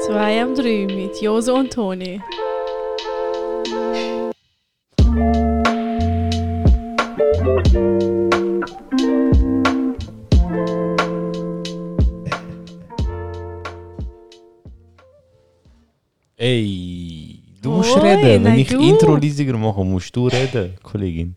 [0.00, 2.20] Zwei am drei mit Joso und Toni.
[16.36, 18.44] Ey, du musst Oi, reden.
[18.44, 18.80] Wenn ich du.
[18.80, 21.36] Intro leisiger mache, musst du reden, Kollegin.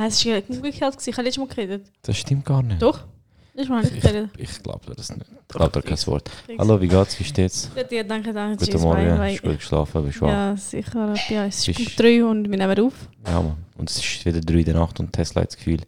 [0.00, 0.96] Nein, es war umgekehrt.
[1.06, 1.86] Ich habe letztes Mal geredet.
[2.00, 2.80] Das stimmt gar nicht.
[2.80, 3.04] Doch?
[3.52, 5.26] Ich Ich, ich glaube das nicht.
[5.30, 6.30] Ich glaube da kein Wort.
[6.58, 7.20] Hallo, wie geht's?
[7.20, 7.68] Wie steht's?
[7.74, 8.64] Gut, ja, danke, danke.
[8.64, 9.18] Guten Morgen.
[9.18, 10.06] Hast du gut geschlafen?
[10.06, 10.26] Bist du?
[10.26, 11.14] Ja, sicher.
[11.28, 12.94] Ja, es ist 3 und wir nehmen auf.
[13.26, 13.58] Ja, Mann.
[13.76, 15.80] Und es ist wieder 3 in der Nacht und Tesla hat das Gefühl,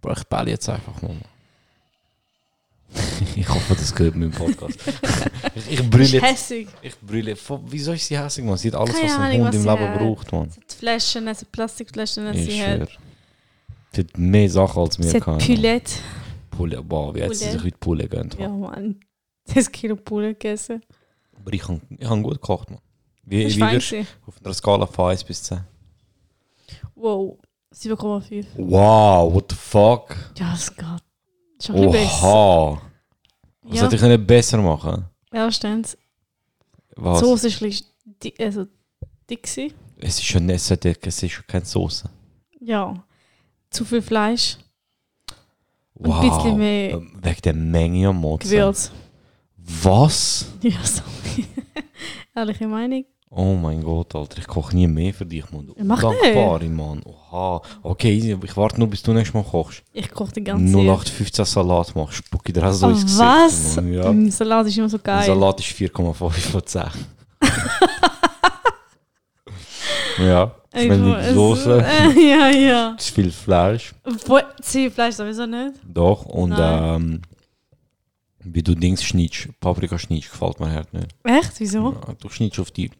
[0.00, 1.14] Bro, ich bälle jetzt einfach mal.
[3.36, 4.80] ich hoffe, das gehört mir im Podcast.
[5.54, 6.24] ich, ich brülle jetzt.
[6.24, 6.68] hässig.
[6.82, 7.36] Ich brülle.
[7.66, 8.56] Wieso ist sie hässlich, man?
[8.56, 9.98] Sie hat alles, Keine was ein Ahnung, Hund was im sie Leben hat.
[9.98, 10.48] braucht, man.
[10.48, 12.88] Es hat Flaschen, es hat Plastikflaschen, es Ich sie hat,
[13.94, 15.38] Sie hat mehr Sachen als wir sie hat.
[15.44, 15.92] Pülette.
[16.50, 16.82] Pulle.
[16.82, 18.38] Boah, wie hat sie sich heute Pulle gönnt.
[18.38, 19.00] Ja, Mann.
[19.46, 20.82] 10 Kilo Pulle gegessen.
[21.36, 22.80] Aber ich habe ich hab gut gekocht, man.
[23.24, 25.60] Wie, Das wie war würdest du auf einer Skala von 1 bis 10?
[26.94, 27.38] Wow.
[27.74, 28.46] 7,5.
[28.58, 30.14] Wow, what the fuck?
[30.38, 30.84] Ja, es geht.
[31.62, 32.22] Schon ein bisschen besser.
[32.26, 32.82] Oha.
[33.62, 35.04] Was Ja, hätte ich nicht besser machen?
[35.30, 35.96] erstens.
[36.90, 37.20] Die Was?
[37.20, 37.86] Soße ist ein bisschen
[38.22, 38.66] dick, also
[39.30, 39.44] dick.
[39.46, 39.56] Es
[40.18, 42.10] ist schon nicht so dick, es ist schon keine Soße.
[42.60, 43.02] Ja.
[43.72, 44.58] Zu viel Fleisch.
[45.94, 46.14] Wow.
[46.20, 48.50] ein bisschen mehr Ähm, Wegen der Menge am Mozart.
[48.50, 48.90] Gewürz.
[49.56, 50.46] Was?
[50.62, 51.46] Ja, sorry.
[52.34, 53.04] Ehrliche Meinung.
[53.34, 55.70] Oh mein Gott, Alter, ich koche nie mehr für dich, Mann.
[55.82, 57.02] Mach Dankbare, Mann.
[57.04, 57.62] Oha.
[57.82, 59.82] Okay, ich warte nur, bis du nächstes Mal kochst.
[59.94, 60.74] Ich koche die ganze Zeit.
[60.74, 63.20] 0815 Salat machst, spuck ich dir so Oh, ins Gesicht.
[63.20, 63.76] was?
[63.76, 63.92] Mann.
[63.92, 64.30] Ja.
[64.30, 65.24] Salat ist immer so geil.
[65.24, 66.82] Salat ist 4,5 von 10.
[70.26, 72.94] ja, Ey, wenn die Soße, Äh, ja, ja.
[72.98, 73.94] ist viel Fleisch.
[74.26, 75.74] Wo, Zwiebelfleisch sowieso nicht.
[75.86, 77.22] Doch, und ähm,
[78.44, 81.08] wie du Dings schneidest, Paprika schneidest, gefällt mir halt nicht.
[81.24, 81.52] Echt?
[81.58, 81.92] Wieso?
[81.92, 82.90] Ja, du schneidest auf die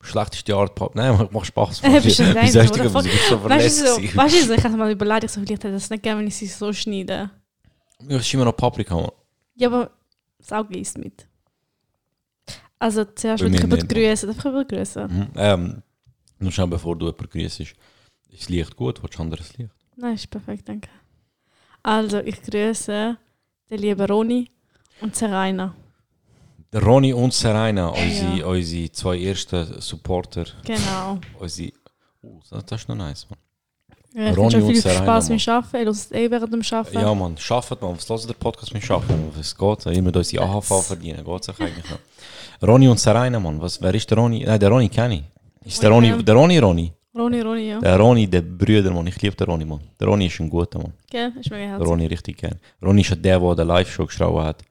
[0.00, 1.16] schlechteste Art Paprika.
[1.16, 1.82] Nein, macht Spaß.
[1.82, 4.90] Äh, bist du Wie sagst du, so Weißt du, so, weißt du, ich habe mal
[4.90, 7.30] überlegt, ich so, vielleicht hätte ich das nicht gerne, wenn ich sie so schneide.
[8.06, 8.94] Ja, ist immer noch Paprika.
[8.96, 9.08] Mann.
[9.56, 9.90] Ja, aber
[10.38, 11.26] das Auge isst mit.
[12.78, 13.88] Also zuerst würde ich nicht.
[13.88, 14.28] grüßen.
[14.28, 15.06] Darf ich grüßen?
[15.06, 15.26] Mhm.
[15.36, 15.82] Ähm,
[16.44, 17.60] nur schnell bevor du jemanden grüßt.
[17.60, 17.74] Ist
[18.32, 19.02] das Licht gut?
[19.02, 19.70] Willst du anderes Licht?
[19.96, 20.88] Nein, ist perfekt, danke.
[21.82, 23.16] Also, ich grüße
[23.70, 24.50] den lieben Roni
[25.00, 25.74] und Serena.
[26.72, 28.46] Der Ronny und Serena, unsere, Ja.
[28.46, 30.44] unsere zwei ersten Supporter.
[30.64, 31.20] Genau.
[31.38, 31.70] Unsere,
[32.22, 33.38] oh, das, das ist noch nice, Mann.
[34.12, 35.76] Ja, ich Ronny viel Serena, Spaß beim Arbeiten.
[35.76, 36.98] Ihr hört eh während dem Arbeiten.
[37.00, 37.96] Ja, Mann, schafft man.
[37.96, 39.30] Was hört der Podcast mit Schaffen?
[39.36, 39.86] Was geht?
[39.86, 41.24] Immer unsere AHV verdienen.
[41.24, 42.68] Geht sich eigentlich noch.
[42.68, 43.60] Ronny und Serena, Mann.
[43.60, 44.44] Was, wer ist der Ronny?
[44.44, 45.22] Nein, der Ronny kenne ich.
[45.64, 46.16] Ist der ja.
[46.22, 46.92] der Ronny Ronny?
[47.16, 47.78] Roni, Roni, ja.
[47.80, 49.06] Der Ronny, der Brüder, Mann.
[49.06, 49.80] Ich liebe den Ronny, Mann.
[50.00, 50.92] Der Ronny ist ein guter Mann.
[51.10, 51.32] Gell?
[51.38, 51.88] Ist mega Der herzlich.
[51.88, 52.58] Ronny richtig gern.
[52.82, 54.62] Ronny ist der, der der Live-Show gestrahlt hat.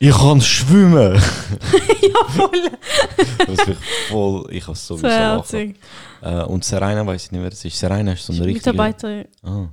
[0.00, 1.14] Ich kann schwimmen!
[2.02, 2.50] ja, voll.
[3.46, 3.78] Das ist
[4.10, 5.36] voll, ich habe So sowieso lachen.
[5.36, 5.76] herzig.
[6.22, 7.78] Äh, und Serena weiß ich nicht, wer das ist.
[7.78, 8.70] Serena ist so eine richtige...
[8.70, 9.66] Mitarbeiter, Ah.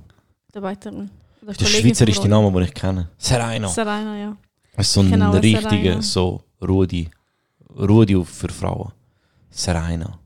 [0.46, 1.10] Mitarbeiterin.
[1.42, 2.44] Der Kollegin Schweizer ist der Roni.
[2.44, 3.08] Name, den ich kenne.
[3.18, 3.68] Serena.
[3.68, 4.36] Serena, ja.
[4.76, 7.08] Das ist so ein richtiger, so Rudi.
[7.78, 8.92] Rudi für Frauen.
[9.50, 10.18] Serena.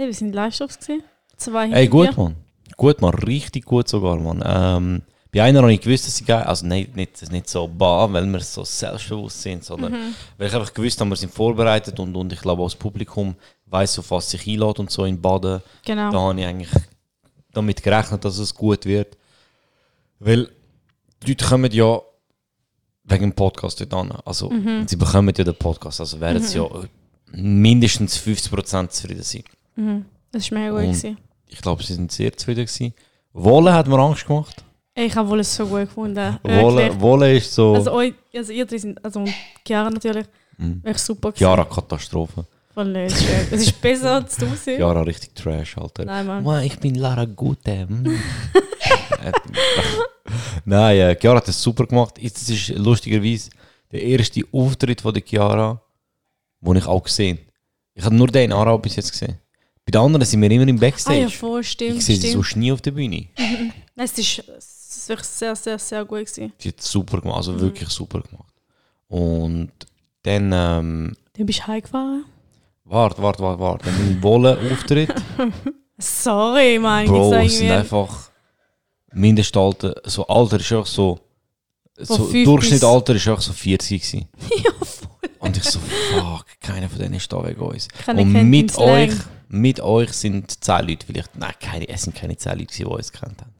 [0.00, 1.02] Hey, wir sind Live-Shows gesehen.
[1.36, 2.22] Zwei Ey, hinter gut, dir.
[2.22, 2.36] Mann.
[2.78, 3.12] Gut, Mann.
[3.12, 4.42] Richtig gut sogar, Mann.
[4.42, 8.10] Ähm, bei einer habe ich gewusst, dass sie geil Also nicht, nicht, nicht so bah,
[8.10, 10.14] weil wir so selbstbewusst sind, sondern Mhm.
[10.38, 13.34] weil ich einfach gewusst habe, wir sind vorbereitet und, und ich glaube, auch das Publikum
[13.66, 15.60] weiß, auf was sich einlädt und so in Baden.
[15.84, 16.10] Genau.
[16.10, 16.70] Da habe ich eigentlich
[17.52, 19.18] damit gerechnet, dass es gut wird.
[20.18, 20.48] Weil
[21.22, 22.00] die Leute kommen ja
[23.04, 24.12] wegen dem Podcast dort an.
[24.24, 24.88] Also, Mhm.
[24.88, 26.00] sie bekommen ja den Podcast.
[26.00, 26.66] Also werden sie ja
[27.32, 29.44] mindestens 50% zufrieden sein.
[29.76, 30.04] Mhm.
[30.32, 30.80] Das war mega gut.
[30.82, 31.18] Gewesen.
[31.48, 32.94] Ich glaube, sie sind sehr zufrieden gewesen.
[33.32, 34.64] Wolle hat mir Angst gemacht.
[34.94, 36.38] Ich habe wohl es so gut gefunden.
[36.42, 37.00] Wolle.
[37.00, 37.74] Wolle ist so...
[37.74, 39.32] Also, euch, also ihr drei sind, also und
[39.66, 40.26] Chiara natürlich,
[40.58, 40.82] Mhm.
[40.84, 41.32] echt super.
[41.32, 42.44] Chiara Katastrophe.
[42.74, 43.16] Voll nicht.
[43.50, 44.76] Es ist besser als du sie.
[44.76, 46.04] Chiara richtig Trash, Alter.
[46.04, 46.44] Nein, Mann.
[46.44, 47.70] Mann, ich bin Lara Gute.
[47.70, 47.86] Äh,
[50.64, 52.18] Nein, äh, Chiara hat das super gemacht.
[52.20, 53.50] Jetzt ist lustigerweise
[53.90, 55.80] der erste Auftritt von der Chiara,
[56.60, 57.38] den ich auch gesehen
[57.94, 59.38] Ich habe nur den Aarau bis jetzt gesehen.
[59.90, 61.20] Bei den anderen sind wir immer im Ah Backstage.
[61.22, 62.62] ja, voll, stimmt, ich sehe sie so stimmt.
[62.62, 63.26] nie auf der Bühne.
[63.36, 66.52] Nein, es ist, es ist wirklich sehr, sehr, sehr gut gewesen.
[66.58, 67.60] Sie hat super gemacht, also Mhm.
[67.60, 68.52] wirklich super gemacht.
[69.08, 69.72] Und
[70.22, 72.24] dann, ähm, Dann bist du heimgefahren?
[72.84, 73.84] warte, warte, warte, warte.
[73.86, 75.12] Dann mein Wolle-Auftritt.
[75.98, 77.06] Sorry, Mann.
[77.06, 78.30] Bro, ich es sind einfach
[79.12, 81.18] Mindestalter, so Alter ist auch so,
[81.98, 84.28] so fünf Durchschnittalter ist auch so 40 gewesen.
[84.64, 85.08] ja, voll.
[85.40, 85.80] Und ich so,
[86.12, 87.88] fuck, keiner von denen ist da wegen uns.
[87.88, 89.20] Keiner Und mit den Slang.
[89.52, 93.12] Mit euch sind 10 Leute vielleicht, nein, keine, es sind keine 10 Leute, die uns
[93.12, 93.52] kennt haben.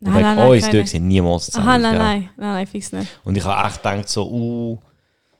[0.00, 1.68] Nein, wegen nein, nein, uns dort sind niemals zusammen.
[1.68, 2.02] Aha, nein, gell?
[2.02, 3.08] nein, nein, nein, fix nicht.
[3.24, 4.78] Und ich habe echt gedacht so, uh,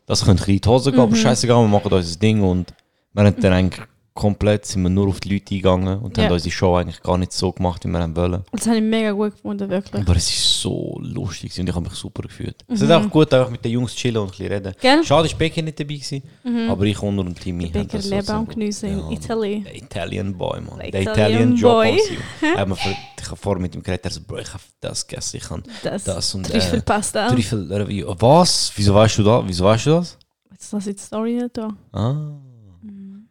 [0.06, 1.06] das könnte in die Hose gehen, Mhm.
[1.06, 2.72] aber scheißegal, wir machen unser Ding und
[3.12, 6.24] wir haben dann eigentlich komplett, sind wir nur auf die Leute eingegangen und Ja.
[6.24, 8.44] haben unsere Show eigentlich gar nicht so gemacht, wie wir haben wollen.
[8.52, 10.02] Das habe ich mega gut gefunden, wirklich.
[10.02, 12.64] Aber es ist so lustig und ich habe mich super gefühlt.
[12.68, 12.86] Es Mhm.
[12.86, 14.74] ist auch gut, einfach mit den Jungs chillen und ein bisschen reden.
[14.80, 15.02] Gell?
[15.04, 16.22] Schade, ist Becky nicht dabei gewesen,
[16.70, 19.10] aber ich, Connor und Timmy haben das leben so am Geniessen in Ja.
[19.10, 19.60] Italy.
[19.64, 20.78] Der Italian Boy, man.
[20.78, 22.00] Der Der Italian Italian Job Boy.
[22.54, 22.76] Ich habe
[23.24, 25.62] ich habe vorher mit ihm geredet, er so, Bro, ich habe das gegessen, ich habe
[25.82, 27.28] Das, das und äh, Trüffelpasta.
[27.30, 28.14] Trüffel Review.
[28.18, 28.70] Was?
[28.76, 29.42] Wieso weißt du das?
[29.46, 30.18] Wieso weißt du das?
[30.52, 31.68] Jetzt lasse ich die Story nicht da.
[31.92, 32.14] Ah.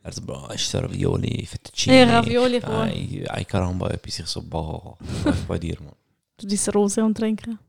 [0.04, 2.00] Also, Bro, ist Ravioli, Fettuccine.
[2.00, 2.74] Ja, Ravioli, voll.
[2.74, 4.20] Ay, ay caramba, etwas.
[4.20, 5.94] Ich so, boah, läuft bei dir, man.
[6.38, 7.60] Du diese Rose und trinken.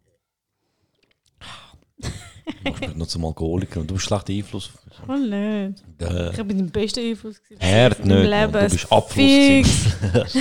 [1.98, 5.20] Du mich nur zum Alkoholiker und du hast schlechten Einfluss auf mich.
[5.30, 5.74] Oh.
[6.00, 6.30] Däh.
[6.30, 7.40] Ich bin dein bester Einfluss.
[7.58, 8.26] Herd nicht.
[8.26, 8.52] Leben.
[8.52, 9.86] du bist Abfluss.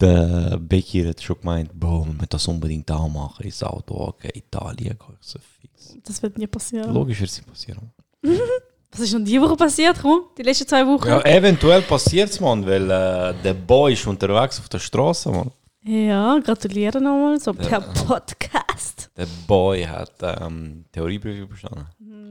[0.00, 4.30] Der Becky hat schon gemeint, Bro, wir müssen das unbedingt auch machen, ins Auto, okay,
[4.32, 5.96] Italien, ich so fix.
[6.04, 6.92] Das wird nie passieren.
[6.94, 7.90] Logisch wird es nicht passieren.
[8.90, 9.98] Was ist noch diese Woche passiert?
[10.00, 11.08] Komm, die letzten zwei Wochen.
[11.08, 15.50] Ja, eventuell passiert es, man, weil äh, der Boy ist unterwegs auf der Straße, man.
[15.90, 17.80] Ja, gratuliere nochmal, per Ja.
[17.80, 19.10] Podcast.
[19.16, 21.86] Der Boy hat ähm, Theorieprüfung bestanden.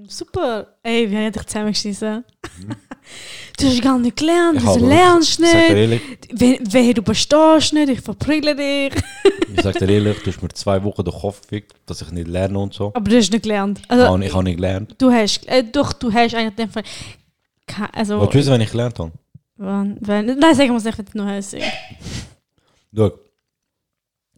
[0.07, 0.68] Super.
[0.83, 2.24] Ey, wir haben dich zusammengeschissen.
[3.57, 6.01] Du hast gar nicht gelernt, Ich lernst Ich du sag dir nicht?
[6.01, 6.01] ehrlich,
[6.33, 8.94] Wenn, wenn du bestehst nicht, ich verprügle dich.
[9.56, 12.27] ich sag dir ehrlich, du hast mir zwei Wochen den Kopf gefickt, dass ich nicht
[12.27, 12.88] lerne und so.
[12.94, 13.80] Aber du hast nicht gelernt.
[13.80, 14.94] Ich Also, habe ich habe nicht gelernt.
[14.98, 16.83] du hast, äh, doch, du hast eigentlich den Fall.
[17.94, 19.12] Also, Willst du wissen, wenn ich gelernt habe?
[19.56, 21.56] wann, wenn, nein, sagen wir es nicht, wenn du noch hast.
[22.95, 23.12] Schau,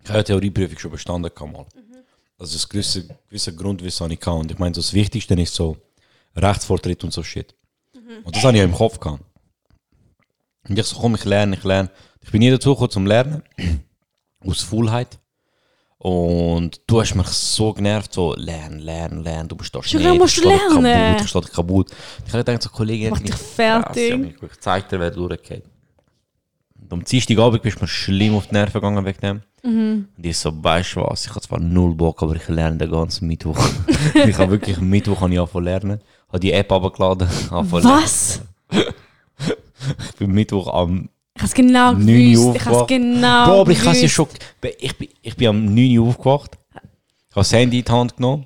[0.03, 1.33] ich habe die Theorieprüfung schon bestanden.
[1.33, 1.65] Kann mal.
[2.37, 4.39] Also das gewisse, gewisse Grundwissen ich gehabt.
[4.39, 5.77] Und ich meine, das Wichtigste ist so
[6.35, 7.53] Rechtsvortritt und so Shit.
[8.23, 9.23] Und das habe ich ja im Kopf gehabt.
[10.67, 11.89] Und ich so, komm, ich lerne, ich lerne.
[12.21, 13.43] Ich bin nie dazu gekommen zum Lernen.
[14.45, 15.19] Aus Faulheit.
[15.97, 20.37] Und du hast mich so genervt, so, lern, lern, lern, du bist Schon schnell, musst
[20.37, 20.83] ich du lernen.
[20.83, 21.91] kaputt, ich stehe da kaputt.
[22.25, 24.35] Ich habe gedacht, so, Kollege, Mach dich fertig.
[24.41, 25.65] Ich zeig dir, wer durchgeht.
[26.81, 29.41] Und am Dienstagabend bist du mir schlimm auf die Nerven gegangen wegen dem.
[29.63, 30.07] Mhm.
[30.15, 32.91] Und ich so, weißt du was, ich habe zwar null Bock, aber ich lerne den
[32.91, 33.59] ganzen Mittwoch.
[34.13, 36.01] ich habe wirklich Mittwoch habe ich angefangen lernen.
[36.29, 37.27] Habe die App abgeladen.
[37.49, 38.41] Was?
[40.09, 41.07] Ich bin Mittwoch am...
[41.35, 42.55] Ich habe es genau 9 Uhr gewusst.
[42.57, 44.27] Ich habe genau Bro, aber ich habe ja schon...
[44.77, 46.57] Ich bin, ich bin am 9 Uhr aufgewacht.
[46.73, 46.85] Ich habe
[47.35, 48.45] das Handy in die Hand genommen.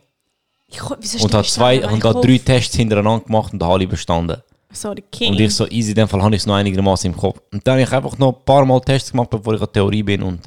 [0.67, 1.95] Ich, wieso Und habe zwei, bestanden?
[1.95, 4.43] und habe Ich drei Tests hintereinander gemacht und habe alle bestanden.
[4.73, 5.31] Sorry, King.
[5.33, 7.39] Und ich so, easy, in dem Fall habe ich es noch einigermaßen im Kopf.
[7.51, 9.73] Und dann habe ich einfach noch ein paar Mal Tests gemacht, bevor ich an der
[9.73, 10.41] Theorie bin und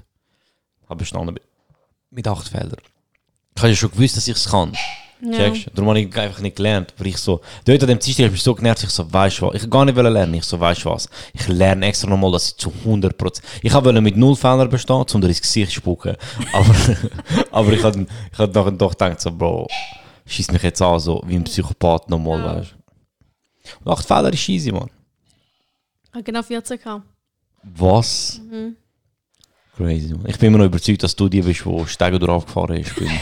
[0.88, 1.36] habe bestanden.
[2.10, 2.76] Mit acht Fehlern.
[3.54, 4.72] Ich habe ja schon gewusst, dass ich es kann.
[5.22, 5.32] ja.
[5.32, 5.70] Checkst?
[5.74, 6.92] Darum habe ich einfach nicht gelernt.
[6.96, 9.40] Aber ich so, dort an dem Dienstag habe ich mich so genervt, ich so, weißt
[9.40, 10.34] du was, ich gar nicht lernen.
[10.34, 14.00] Ich so, weißt du was, ich lerne extra nochmal, dass ich zu 100%, ich wollte
[14.00, 16.16] mit null Fehlern bestehen, sondern ins Gesicht spucken.
[16.52, 16.74] Aber,
[17.50, 19.68] aber ich habe ich hab nachher doch gedacht, so, Bro,
[20.26, 22.56] schieß mich jetzt an, so wie ein Psychopath nochmal, Ja.
[22.56, 22.75] weißt du.
[23.84, 24.90] Und acht Fehler ist easy, man.
[26.04, 27.04] Ich habe genau 14 gehabt.
[27.62, 28.40] Was?
[28.50, 28.76] Mhm.
[29.76, 30.26] Crazy, man.
[30.26, 32.94] Ich bin immer noch überzeugt, dass du die bist, die Steiger draufgefahren ist.
[32.96, 33.10] Bin.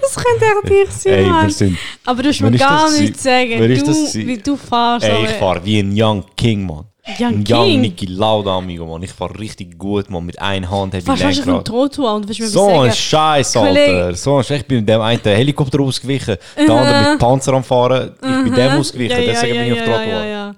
[0.00, 1.50] Das könnte echt dich sein, Ey, Mann.
[1.50, 3.52] sind, Aber du hast mir ist gar nichts sagen.
[3.52, 5.06] Ist du, wie du fährst.
[5.06, 6.84] ey, ich fahre wie ein Young King, man.
[7.18, 7.80] Young King.
[7.80, 9.02] Nicky Lauda, amigo, man.
[9.02, 10.24] Ich fahre richtig gut, man.
[10.26, 11.66] Mit einer Hand habe ich Fast fast auf dem Lenkrad.
[11.66, 14.04] Trottoir und willst mir So ein etwas Scheiß, Kollege.
[14.04, 14.14] Alter.
[14.14, 14.60] So ein Scheiß.
[14.60, 18.12] Ich bin mit dem einen Helikopter ausgewichen, der andere mit Panzer am Fahren.
[18.20, 20.06] Ich bin dem ausgewichen, deswegen bin ich auf ja, Trottoir.
[20.06, 20.54] ja, ja.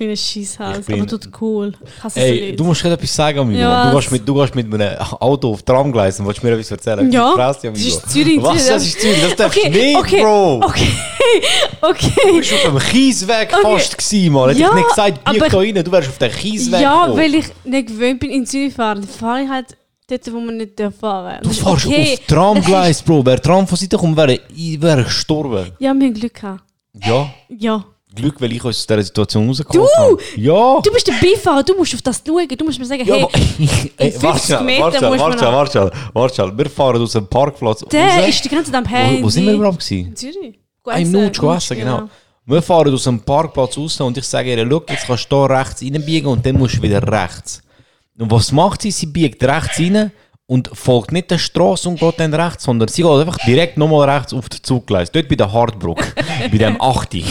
[0.00, 1.72] Das kleine Schießhaus, Ich bin- aber tut cool.
[2.14, 3.60] Ey, du musst gerade etwas sagen, amigo.
[3.60, 6.70] Ja, du, gehst mit, du gehst mit einem Auto auf Tramgleis und willst mir etwas
[6.70, 7.12] erzählen.
[7.12, 8.42] Ja, Fresse, das ist Zürich.
[8.42, 9.20] Was, das ist Zürich?
[9.20, 10.56] Das darfst du Okay, nicht, okay, Bro.
[10.64, 10.88] Okay,
[11.82, 12.38] Du okay.
[12.38, 13.62] bist auf dem Kiesweg Okay.
[13.62, 14.48] fast gewesen, Mann.
[14.48, 17.20] Hätte Ja, ich nicht gesagt, bieg da rein, du wärst auf den Kiesweg Ja, gekommen.
[17.22, 19.02] weil ich nicht gewöhnt bin, in Zürich fahren.
[19.06, 19.76] Fahre ich halt
[20.08, 22.14] dort, wo man nicht darf fahren Du Das ist fährst okay.
[22.18, 23.26] auf Tramgleis, Bro.
[23.26, 25.72] Wer Tram von Seite kommt, wäre ich gestorben.
[25.78, 26.62] Ja, wir haben Glück gehabt.
[27.04, 27.84] Ja, Ja.
[28.14, 30.18] Glück, weil ich aus dieser Situation rausgekommen habe.
[30.36, 30.80] Ja!
[30.82, 32.48] Du bist der Beifahrer, du musst auf das schauen.
[32.48, 33.30] Du musst mir sagen, hey, aber,
[33.96, 36.58] ey, 50 warte Meter warte man warte schnell, warte schnell, warte schnell.
[36.58, 38.28] Wir fahren aus dem Parkplatz der raus.
[38.28, 39.22] ist die ganze Zeit am Handy.
[39.22, 40.16] Wo, wo sind wir überhaupt gewesen?
[40.16, 40.58] Zürich.
[40.84, 42.08] Ein Nutsch, essen, genau.
[42.46, 45.56] Wir fahren aus dem Parkplatz raus und ich sage ihr, schau, jetzt kannst du hier
[45.58, 47.62] rechts reinbiegen und dann musst du wieder rechts.
[48.18, 48.90] Und was macht sie?
[48.90, 50.10] Sie biegt rechts rein
[50.46, 54.10] und folgt nicht der Straße und geht dann rechts, sondern sie geht einfach direkt nochmal
[54.10, 55.12] rechts auf den Zuggleis.
[55.12, 56.02] Dort bei der Hardbruck,
[56.50, 57.24] bei dem 80,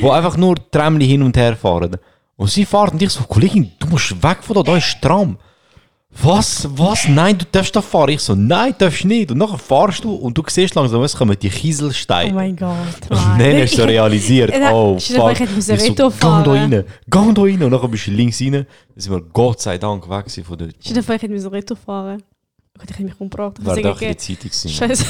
[0.00, 1.96] wo einfach nur Tramli hin und her fahren.
[2.36, 5.36] Und sie fährt und ich so, Kollegin, du musst weg von da, da ist Tram.
[6.22, 8.08] was, was, nein, du darfst da fahren.
[8.10, 9.30] Ich so, nein, darfst nicht.
[9.30, 12.32] Und nachher fahrst du und du siehst langsam, es kommen die Oh Kieselsteine.
[12.32, 12.76] mein Gott.
[13.10, 15.32] und dann hast du realisiert, oh fuck.
[15.32, 16.50] ich hätte Ich so, Reto geh da fahren.
[16.50, 17.62] rein, geh da rein.
[17.62, 18.52] Und nachher bist du links rein.
[18.52, 18.66] Dann
[18.96, 20.72] sind wir Gott sei Dank weg von dort.
[20.88, 22.22] Dir vor, ich hätte Retro fahren.
[22.84, 23.64] Ich hätte mich umgebracht.
[23.64, 24.68] Wäre hätte doch in der Zeitung gewesen.
[24.70, 25.04] Scheiße.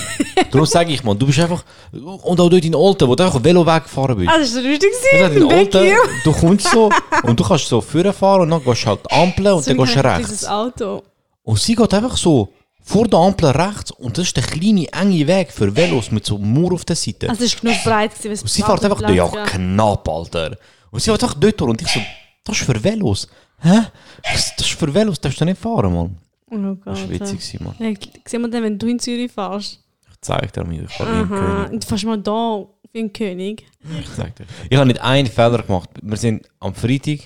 [0.50, 1.64] Darum sage ich, man, du bist einfach...
[1.92, 4.30] Und auch dort in Olten, wo du einfach Velo weggefahren bist.
[4.30, 5.92] Ah, das ist so lustig Das in Olten,
[6.24, 6.90] du kommst so
[7.22, 9.96] und du kannst so vorfahren und dann gehst du halt Ampeln und So dann gehst
[9.96, 10.28] du rechts.
[10.28, 11.02] Dieses Auto.
[11.42, 15.26] Und sie geht einfach so vor der Ampel rechts und das ist der kleine, enge
[15.26, 17.28] Weg für Velos mit so einem Mauer auf der Seite.
[17.28, 18.42] Also es ist genug breit gewesen.
[18.42, 20.56] und sie fährt einfach, ja, Platz, knapp, Alter.
[20.90, 22.00] Und sie fährt einfach dort durch und ich so,
[22.44, 23.28] das ist für Velos.
[23.62, 23.80] Hä?
[24.24, 26.16] Das ist für Velos, darfst du nicht fahren, Mann.
[26.50, 26.86] Oh Gott.
[26.86, 27.74] Das war witzig, Mann.
[27.78, 27.92] Ja,
[28.26, 29.82] sehen wir dann, wenn du in Zürich fährst.
[30.10, 31.64] Ich zeig dir ein Aha.
[31.66, 31.80] König.
[31.80, 33.66] Du fährst mal da wie ein König.
[34.00, 34.46] Ich zeig dir.
[34.68, 35.90] Ich habe nicht einen Fehler gemacht.
[36.02, 37.20] Wir sind am Freitag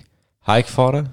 [0.46, 1.08] heimgefahren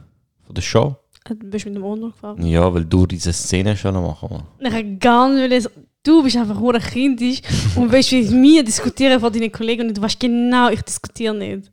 [0.45, 0.95] von der Show.
[1.23, 2.45] Ah, Du bist mit dem Auto gefahren.
[2.45, 4.43] Ja, weil du diese Szene schon machen, Mann.
[4.59, 5.69] Ich habe gar nicht
[6.03, 7.41] Du bist einfach nur kindisch
[7.75, 11.71] und willst mit mir diskutieren von deinen Kollegen und du weißt genau, ich diskutiere nicht.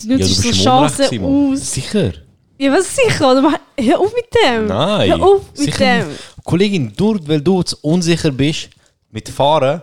[0.00, 1.72] Du Ja, du nutzt so Chancen aus.
[1.74, 2.12] Sicher?
[2.58, 3.30] Ja, was sicher?
[3.30, 4.66] Oder mach- hör auf mit dem.
[4.66, 5.10] Nein.
[5.10, 6.08] Hör auf mit sicher dem.
[6.08, 6.20] nicht.
[6.44, 8.70] Kollegin, nur weil du jetzt unsicher bist
[9.10, 9.82] mit Fahren,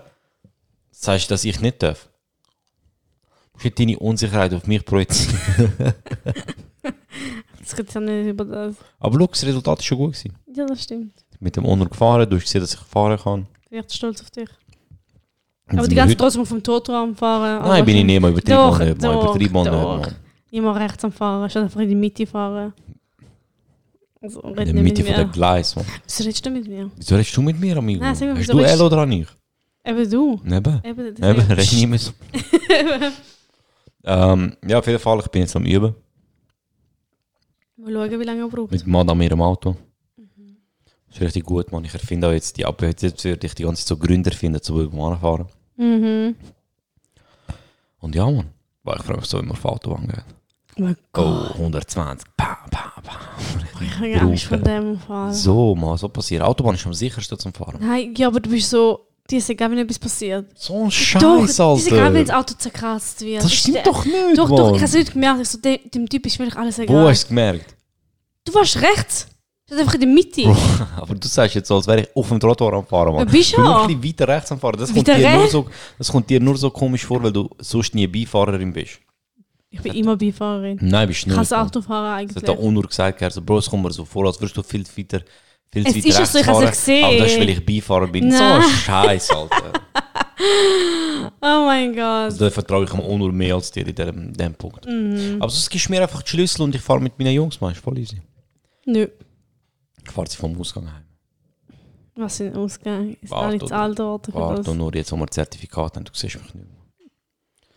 [0.92, 2.10] sagst du, dass ich nicht darf.
[3.54, 5.74] Du musst deine Unsicherheit auf mich projizieren.
[7.60, 8.76] Das geht ja nicht über das.
[9.00, 10.12] Aber schau, das Resultat war schon gut.
[10.14, 10.36] Gewesen.
[10.54, 11.14] Ja, das stimmt.
[11.40, 13.48] Mit dem Honor gefahren, du hast gesehen, dass ich fahren kann.
[13.64, 14.50] Ich bin echt stolz auf dich.
[15.72, 17.68] Und Aber die ganze heute- trotzdem Toto am Fahren.
[17.68, 18.56] Nein, bin ich nicht mal übertrieben.
[18.56, 20.08] Doch, nicht, doch, Übertrieben nicht, doch.
[20.62, 20.64] Mann.
[20.76, 22.74] Immer rechts am Fahren, statt einfach in die Mitte fahren.
[24.22, 25.32] Also, red In der Mitte mit von der mir.
[25.32, 25.86] Gleis, Mann.
[26.04, 26.90] Was redest du mit mir?
[26.96, 28.00] Wieso redest du mit mir, amigo?
[28.04, 29.36] Nein, sag mal, hast wieso du redest- L oder nicht?
[29.84, 30.40] Eben du.
[30.44, 30.82] Neben?
[30.84, 32.12] Eben, Eben, ich- red nicht mehr so.
[34.04, 35.94] ähm, ja, auf jeden Fall, ich bin jetzt am Üben.
[37.78, 38.72] Mal schauen, wie lange er braucht.
[38.72, 39.76] Mit Madame ihrem Auto.
[40.18, 40.58] Mhm.
[41.08, 41.84] Das ist richtig gut, man.
[41.86, 44.62] Ich erfinde auch jetzt die, ab jetzt würde ich die ganze Zeit so Gründe erfinden,
[44.62, 45.48] zu beim fahren.
[45.78, 46.36] Mhm.
[48.00, 48.48] Und ja, man.
[48.84, 50.24] Weil ich freue mich so, wenn wir auf Autobahn gehen.
[50.78, 51.52] Oh Oh, Gott.
[51.56, 52.28] 120.
[52.36, 53.14] Pa, pa, pa.
[53.82, 55.34] Ich habe Angst von dem Fall.
[55.34, 56.42] So, man, so passiert.
[56.42, 57.78] Autobahn ist am sichersten zum Fahren.
[57.80, 59.02] Nein, ja, aber du bist so.
[59.30, 60.46] Die ist egal, wenn etwas passiert.
[60.56, 62.38] So ein Scheiß, die ist egal, wenn das Alter.
[62.52, 63.44] Auto zerkratzt wird.
[63.44, 64.58] Das stimmt doch nicht, Doch, Mann.
[64.58, 65.42] doch, ich habe es nicht gemerkt.
[65.42, 67.08] Ich so, dem, dem Typ ist wirklich alles Wo egal.
[67.08, 67.76] hast du es gemerkt?
[68.44, 69.28] Du warst rechts.
[69.68, 70.44] Du warst einfach in der Mitte.
[70.44, 70.56] Bro,
[71.02, 73.26] aber du sagst jetzt so, als wäre ich auf dem Trottoir am Fahren, Mann.
[73.28, 74.78] bist Ich bin ein bisschen weiter rechts am Fahren.
[74.78, 75.66] Das kommt, dir nur so,
[75.98, 79.00] das kommt dir nur so komisch vor, weil du sonst nie Beifahrerin bist.
[79.76, 80.78] Ich bin immer Beifahrerin.
[80.82, 81.36] Nein, bist du nicht.
[81.36, 81.66] kann das Mann.
[81.68, 82.36] Auto fahren Das eigentlich.
[82.38, 84.84] hat der Onur gesagt, also, Bro, es kommt mir so vor, als würdest du viel
[84.98, 85.22] weiter,
[85.72, 86.64] viel Es ist so, ich fahren.
[86.64, 87.04] ja gesehen.
[87.06, 88.32] Aber das ist, weil ich Beifahrer bin.
[88.32, 88.62] So Nein.
[88.62, 89.74] ein Scheiß, Alter.
[91.42, 92.02] Oh mein Gott.
[92.04, 94.86] Also, da vertraue ich am Onur mehr als dir in dem, in dem Punkt.
[94.86, 95.38] Mhm.
[95.40, 97.72] Aber sonst gibst du mir einfach die Schlüssel und ich fahre mit meinen Jungs, man.
[97.72, 98.22] Ist voll easy.
[98.86, 99.08] Nö.
[100.06, 101.04] Ich fahre sie vom Ausgang heim.
[102.16, 103.16] Was sind Ausgang?
[103.22, 104.74] Ist Warte, auch nicht zu alt Orte für Warte, das.
[104.74, 106.75] nur jetzt, wo wir Zertifikat haben, du siehst mich nicht mehr.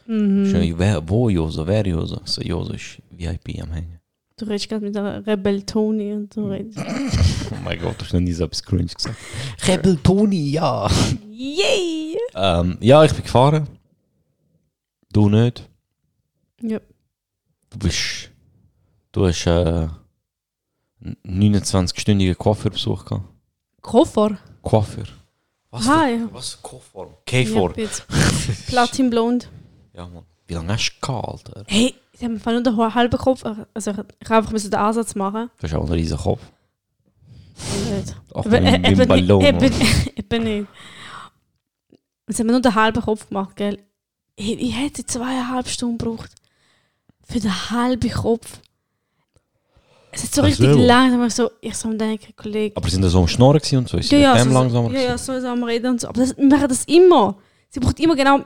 [0.09, 0.47] Mhm.
[0.51, 2.21] Schön, wo Joso, wer Joso?
[2.25, 3.95] So, Joso ist VIP am Hängen.
[4.39, 6.79] Du redest gerade mit der Rebel Toni und du redest.
[6.79, 9.17] Oh mein Gott, du hast noch nie so etwas cringe gesagt.
[9.67, 10.89] Rebel Toni, ja.
[11.33, 12.17] Yay!
[12.37, 13.67] Ähm, ja, ich bin gefahren.
[15.13, 15.69] Du nicht.
[16.63, 16.79] Ja.
[17.71, 18.31] Du bist.
[19.11, 23.25] Du hast äh, einen 29-stündigen Coiffeurbesuch gehabt.
[23.81, 24.39] Koffer?
[24.63, 25.07] Coiffeur.
[25.73, 26.19] Was Hi.
[26.19, 27.09] für, was Koffer?
[27.27, 27.77] K4.
[27.77, 28.07] Ja, jetzt.
[28.69, 29.49] Platin blond.
[29.99, 30.23] Ja, Mann.
[30.47, 31.65] Wie lange hast du gehabt, Alter?
[31.67, 33.45] Hey, sie haben mir nur den halben Kopf.
[33.45, 35.51] Also ich, ich einfach den Ansatz machen.
[35.59, 36.41] Du hast auch einen riesen Kopf.
[37.91, 38.15] Nicht.
[38.33, 39.43] Ach, Eben, wie ein eben, Ballon.
[39.43, 39.73] eben,
[40.17, 40.69] eben nicht.
[42.29, 43.83] Sie haben mir nur den halben Kopf gemacht, gell?
[44.37, 46.31] Ich, ich hätte zweieinhalb Stunden gebraucht.
[47.25, 48.61] Für den halben Kopf.
[50.13, 51.27] Es ist so Ach richtig langsam.
[51.27, 52.77] Ich so, ich so denken, Kollege.
[52.77, 53.99] Aber sind da so am Schnorren gewesen und so?
[53.99, 56.07] Ist Ja, ja, dem so, langsamer ja, ja, so, so am Reden und so.
[56.09, 57.37] Aber das, wir machen das immer.
[57.69, 58.45] Sie braucht immer genau,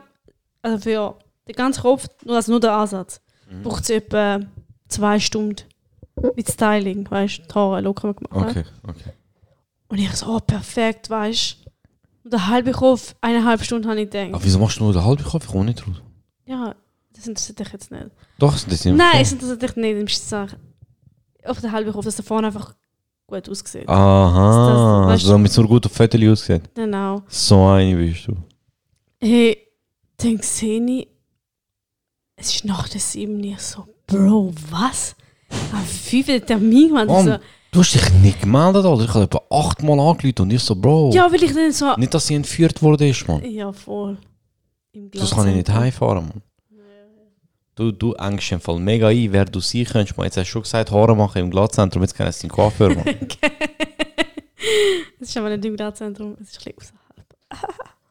[0.63, 1.15] also für
[1.47, 3.63] den ganzen Kopf, nur, also nur den Ansatz, Mhm.
[3.63, 4.39] braucht sie etwa
[4.87, 5.63] zwei Stunden
[6.35, 8.49] mit Styling, weißt du, die Haare locker gemacht.
[8.49, 9.11] Okay, okay.
[9.89, 11.69] Und ich so, oh, perfekt, weißt du.
[12.25, 14.33] Und der halbe Kopf, eineinhalb Stunden habe ich gedacht.
[14.33, 15.43] Aber wieso machst du nur den halben Kopf?
[15.45, 16.01] Ich komme nicht raus.
[16.45, 16.73] Ja,
[17.13, 18.05] das interessiert dich jetzt nicht.
[18.39, 20.55] Doch, das ist Nein, es interessiert dich nicht, du musst sagen.
[21.45, 22.73] Auf den halben Kopf, dass der vorne einfach
[23.27, 23.87] gut aussieht.
[23.89, 26.61] Aha, Das- das- also damit so gut auf Fotos aussehen.
[26.73, 27.21] Genau.
[27.27, 28.35] So eine bist du.
[29.19, 29.57] Hey,
[30.17, 31.07] dann sehe ich,
[32.43, 35.15] es ist nach der 7 ich so, Bro, was?
[35.71, 36.87] Am 5 der Termin.
[36.87, 37.37] Ich Mann, So,
[37.71, 39.03] du hast dich nicht gemeldet, Alter.
[39.03, 41.11] Ich habe etwa achtmal angerufen und ich so, Bro.
[41.13, 41.95] ja, weil ich dann so.
[41.95, 43.43] Nicht, dass sie entführt worden ist, Mann.
[43.49, 44.17] Ja, voll.
[44.93, 46.41] Das kann ich nicht heimfahren, Mann.
[47.75, 50.15] Du, du engst im Fall mega ein, wer du sein könntest.
[50.15, 52.93] Man, jetzt hast du schon gesagt, Haare machen im Glattzentrum, jetzt kennen sie den Coiffeur,
[52.93, 53.03] Mann.
[55.19, 56.97] Es ist aber nicht im Glattzentrum, es ist ein bisschen
[57.49, 57.79] außerhalb.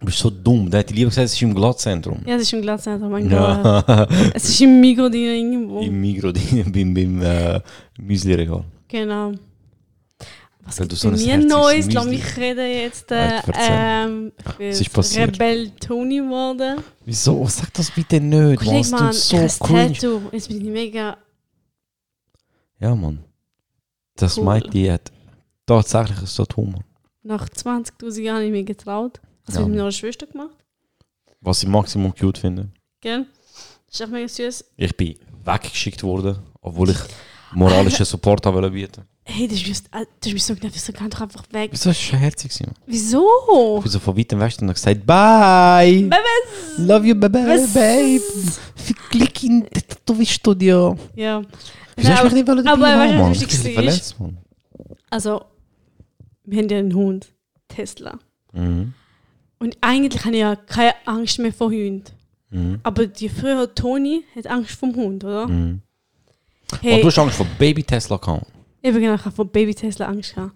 [0.00, 0.70] Du bist so dumm.
[0.70, 2.20] Der hat die lieber gesagt, es ist im Glattzentrum.
[2.24, 3.98] Ja, es ist im Glattzentrum, mein Gott.
[4.34, 5.80] Es ist im Migros drin irgendwo.
[5.80, 7.60] Im Migro, beim, beim äh,
[8.00, 8.64] Müsli-Regal.
[8.86, 9.32] Genau.
[10.64, 11.92] Was Weil du so ein mir Neues?
[11.92, 13.10] Lass mich reden jetzt.
[13.10, 15.34] Äh, ähm, ist passiert?
[15.34, 16.80] Rebell Tony geworden.
[17.04, 17.46] Wieso?
[17.48, 18.60] Sag das bitte nicht.
[18.60, 19.36] Kollege, Es Mann, so.
[19.36, 20.20] Tattoo.
[20.30, 21.16] Jetzt bin ich mega...
[22.78, 23.24] Ja, Mann.
[24.14, 24.44] Das Cool.
[24.44, 25.10] meint die hat
[25.66, 26.84] tatsächlich ein Tattoo, Mann.
[27.24, 29.20] Nach 20'000 Jahren habe ich mich getraut.
[29.48, 29.62] Das Ja.
[29.62, 30.54] habe ich mit meiner Schwester gemacht.
[31.40, 32.68] Was ich maximum cute finde.
[33.00, 33.24] Gell?
[33.86, 34.64] Das ist echt mega süß.
[34.76, 36.98] Ich bin weggeschickt worden, obwohl ich
[37.52, 39.04] moralischen Support habe bieten.
[39.24, 41.70] Hey, das ist äh, das ist mir so gedacht, wieso kann doch einfach weg?
[41.72, 42.74] Wieso ist es herzig gewesen?
[42.84, 43.26] Wieso?
[43.78, 46.10] Ich bin so von weitem weg und gesagt, bye!
[46.76, 48.20] Love you, baby, babe!
[48.76, 50.94] Viel Glück in das Tattoo-Studio!
[51.14, 51.42] Ja.
[51.96, 54.36] Wieso hast du mich nicht wollen aber dabei weißt du, was Ich verletzt, Mann.
[55.08, 55.42] Also,
[56.44, 57.28] wir haben ja einen Hund.
[57.68, 58.18] Tesla.
[58.52, 58.92] Mhm.
[59.58, 62.04] Und eigentlich habe ich ja keine Angst mehr vor Hunden.
[62.50, 62.80] Mhm.
[62.82, 65.48] Aber die frühere Toni hat Angst vom Hund, oder?
[65.48, 65.82] Mhm.
[66.80, 68.46] Hey, Und du hast Angst vor Baby Tesla gehabt.
[68.82, 70.54] ich habe genau, ich habe vor Baby Tesla Angst gehabt.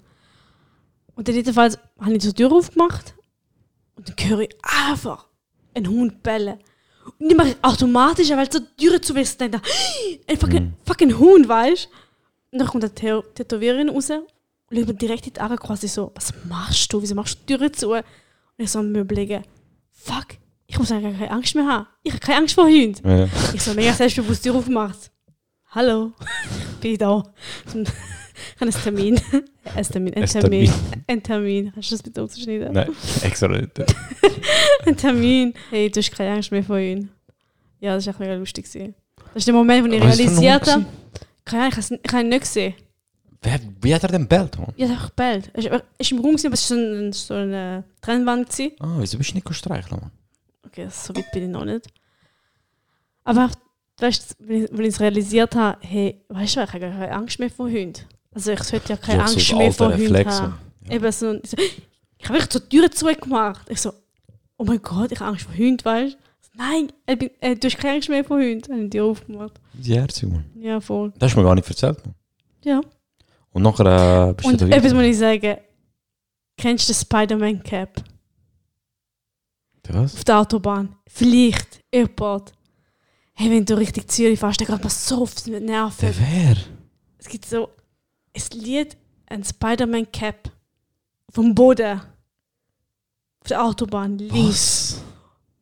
[1.14, 3.14] Und dann jedenfalls habe ich so die Tür aufgemacht
[3.96, 4.50] und dann höre ich
[4.88, 5.26] einfach
[5.74, 6.58] einen Hund bellen.
[7.18, 10.74] Und die mache ich automatisch, weil so die Tür zu wissen, ich, ein fucking, Mhm.
[10.86, 11.88] fucking Hund, weißt du?
[12.52, 14.22] Und dann kommt Theo- Tätowiererin raus und
[14.78, 17.02] schaut mir direkt in die Augen quasi so, was machst du?
[17.02, 17.94] Wieso machst du die Tür zu?
[18.62, 19.42] Und ich so mir überlegen,
[19.90, 20.36] fuck,
[20.68, 21.88] ich muss eigentlich keine Angst mehr haben.
[22.04, 22.96] Ich habe keine Angst vor Hunden.
[23.04, 23.28] Ja.
[23.52, 25.10] Ich so mega selbstbewusst die Tür aufgemacht.
[25.70, 26.12] Hallo,
[26.80, 27.24] bin ich da.
[27.66, 27.90] Ich habe
[28.60, 29.20] einen Termin.
[29.74, 30.72] Ein Termin, ein Termin.
[31.08, 31.72] Ein Termin.
[31.74, 32.72] Hast du das bitte umzuschneiden?
[32.72, 32.90] Nein,
[33.22, 33.72] extra nicht.
[34.86, 35.54] Ein Termin.
[35.70, 37.10] Hey, du hast keine Angst mehr vor ihnen.
[37.80, 38.64] Ja, das war echt mega lustig.
[38.72, 38.80] Das
[39.34, 40.86] ist der Moment, wo ich Was realisiert habe,
[41.44, 42.74] keine Ahnung, ich habe ihn nicht gesehen.
[43.42, 44.56] Wer, wie hat er denn bellt?
[44.76, 45.50] Ich einfach gebellt.
[45.52, 48.48] Er ist- er ist im Raum, aber es war so, ein, so eine Trennwand.
[48.48, 48.72] Gewesen.
[48.80, 50.10] Ah, wieso bist du nicht streicheln, Mann?
[50.66, 51.86] Okay, so weit bin ich noch nicht.
[53.24, 53.50] Aber
[53.98, 57.38] weißt du, wenn ich ich es realisiert habe, hey, weißt du, ich habe keine Angst
[57.38, 57.94] mehr vor Hunden.
[58.34, 60.54] Also ich sollte ja keine Ja, so Angst ein mehr vor Hunden haben.
[60.88, 60.94] ja.
[60.94, 63.68] Eben so, ich, so, ich habe wirklich so die Türen zugemacht.
[63.68, 63.92] Ich so,
[64.56, 66.18] oh mein Gott, ich habe Angst vor Hunden, weißt du?
[66.54, 68.60] Nein, ich bin, äh, du hast keine Angst mehr vor Hunden.
[68.62, 69.60] Dann habe ich die aufgemacht.
[69.74, 70.44] Wie herzig, Mann.
[70.58, 71.12] Ja, voll.
[71.18, 72.14] Das hast du mir gar nicht erzählt, Mann.
[72.64, 72.80] Ja.
[73.52, 75.56] Und nachher äh, bist Und du etwas muss ich sagen.
[76.56, 78.02] Kennst du den Spider-Man-Cap
[79.88, 80.14] Was?
[80.14, 80.96] auf der Autobahn?
[81.06, 82.52] Vielleicht, Airport.
[83.34, 85.96] Hey, wenn du richtig Zürich fährst, dann geht man so auf die Nerven.
[86.00, 86.56] Der wer?
[87.18, 87.70] Es gibt so
[88.34, 90.50] ein Lied, ein Spider-Man-Cap
[91.30, 92.00] vom Boden.
[93.40, 95.02] Auf der Autobahn, links, Was?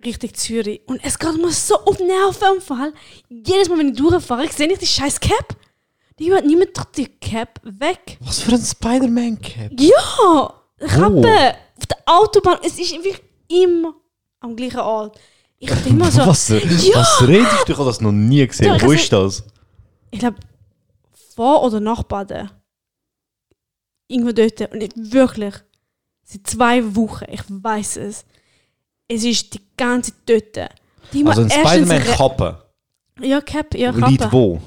[0.05, 0.83] Richtung Zürich.
[0.87, 2.92] Und es geht mir so auf Nerven im Fall.
[3.29, 5.57] Jedes Mal, wenn ich durchfahre, ich sehe nicht die scheiß Cap.
[6.20, 8.18] Hat niemand doch die Cap weg.
[8.20, 9.72] Was für ein Spider-Man-Cap?
[9.78, 10.54] Ja!
[10.78, 11.22] Kappe!
[11.22, 11.26] Wo?
[11.78, 12.59] Auf der Autobahn.
[12.62, 13.94] Es ist wirklich immer
[14.40, 15.18] am gleichen Ort.
[15.59, 16.59] Ich dachte immer so, Was, Ja!
[16.94, 17.72] was redest du?
[17.72, 18.66] Ich habe das noch nie gesehen.
[18.66, 19.42] Ja, Wo ist das?
[20.11, 20.38] ich glaube,
[21.35, 22.50] vor oder nach Baden.
[24.09, 24.61] Irgendwo dort.
[24.72, 25.54] Und ich, wirklich,
[26.24, 28.24] seit zwei Wochen, ich weiß es.
[29.09, 30.70] Es ist die ganze Zeit dort.
[31.12, 32.62] Die Also ein Spider-Man-Kappe.
[33.20, 34.33] Ja, Cap, ja, Lied Kappe.
[34.33, 34.61] wo?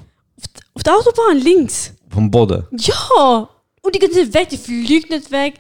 [0.74, 1.94] Auf, der Autobahn, links.
[2.10, 2.64] Vom Boden.
[2.78, 3.50] Ja!
[3.82, 5.56] Und die nicht weg, die fliegt nicht weg.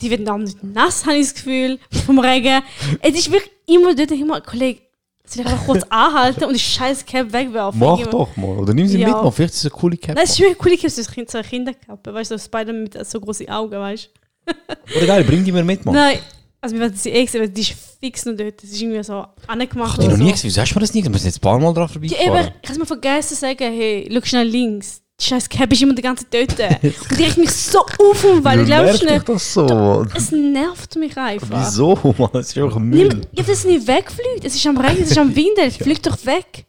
[0.00, 2.62] Die wird dann nicht nass, habe ich das Gefühl, vom Regen.
[3.00, 4.80] es ist wirklich immer dort, immer, Kollege,
[5.26, 7.80] soll ich einfach kurz anhalten und die scheiß Cap wegwerfen?
[7.80, 8.58] Mach Immer- doch mal.
[8.58, 9.08] Oder nimm sie Ja.
[9.08, 9.32] mit, man.
[9.32, 10.14] Vielleicht ist es eine coole Cap.
[10.16, 12.44] Nein, es ist wirklich cool, ich habe so eine so eine Kinderkappe, weißt du, so
[12.44, 14.10] Spider mit so großen Augen, weißt
[14.46, 14.96] du?
[14.98, 15.94] Oder geil, bring die mir mit, man.
[15.94, 16.18] Nein,
[16.64, 18.62] also wir werden sie eh sehen, weil die ist fix noch dort.
[18.62, 19.98] Das ist irgendwie so angemacht.
[19.98, 20.48] Ich habe noch nie gesehen.
[20.48, 21.12] Wieso hast du mir das nie gesehen?
[21.12, 23.58] Wir sind jetzt ein paar Mal drauf Ja, eben, ich habe mir vergessen zu sagen,
[23.72, 25.02] hey, schau schnell links.
[25.20, 26.82] Die scheiß Cap ist immer die ganze Zeit dort.
[26.82, 30.10] und die regt mich so auf, weil ich glaube schnell, das so, Mann?
[30.16, 31.48] es nervt mich einfach.
[31.50, 32.30] Wieso, Mann?
[32.32, 33.20] Das ist einfach Nimm, Müll.
[33.32, 34.44] ja, das nicht wegfliegt.
[34.44, 36.64] Es ist am Regen, es ist am Wind, es fliegt doch weg.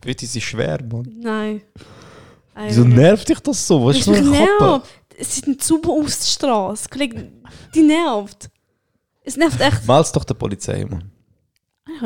[0.00, 1.16] Bitte, sie ist schwer, Mann.
[1.20, 1.62] Nein.
[2.66, 3.84] Wieso nervt dich das so?
[3.84, 4.86] Was Es ist nervt.
[5.18, 6.88] Es ist ein Zuber auf der Straße.
[6.88, 7.30] Kollege,
[7.74, 8.50] Die nervt.
[9.26, 9.84] Es nervt echt.
[9.86, 11.10] Mal's doch der Polizei, Mann.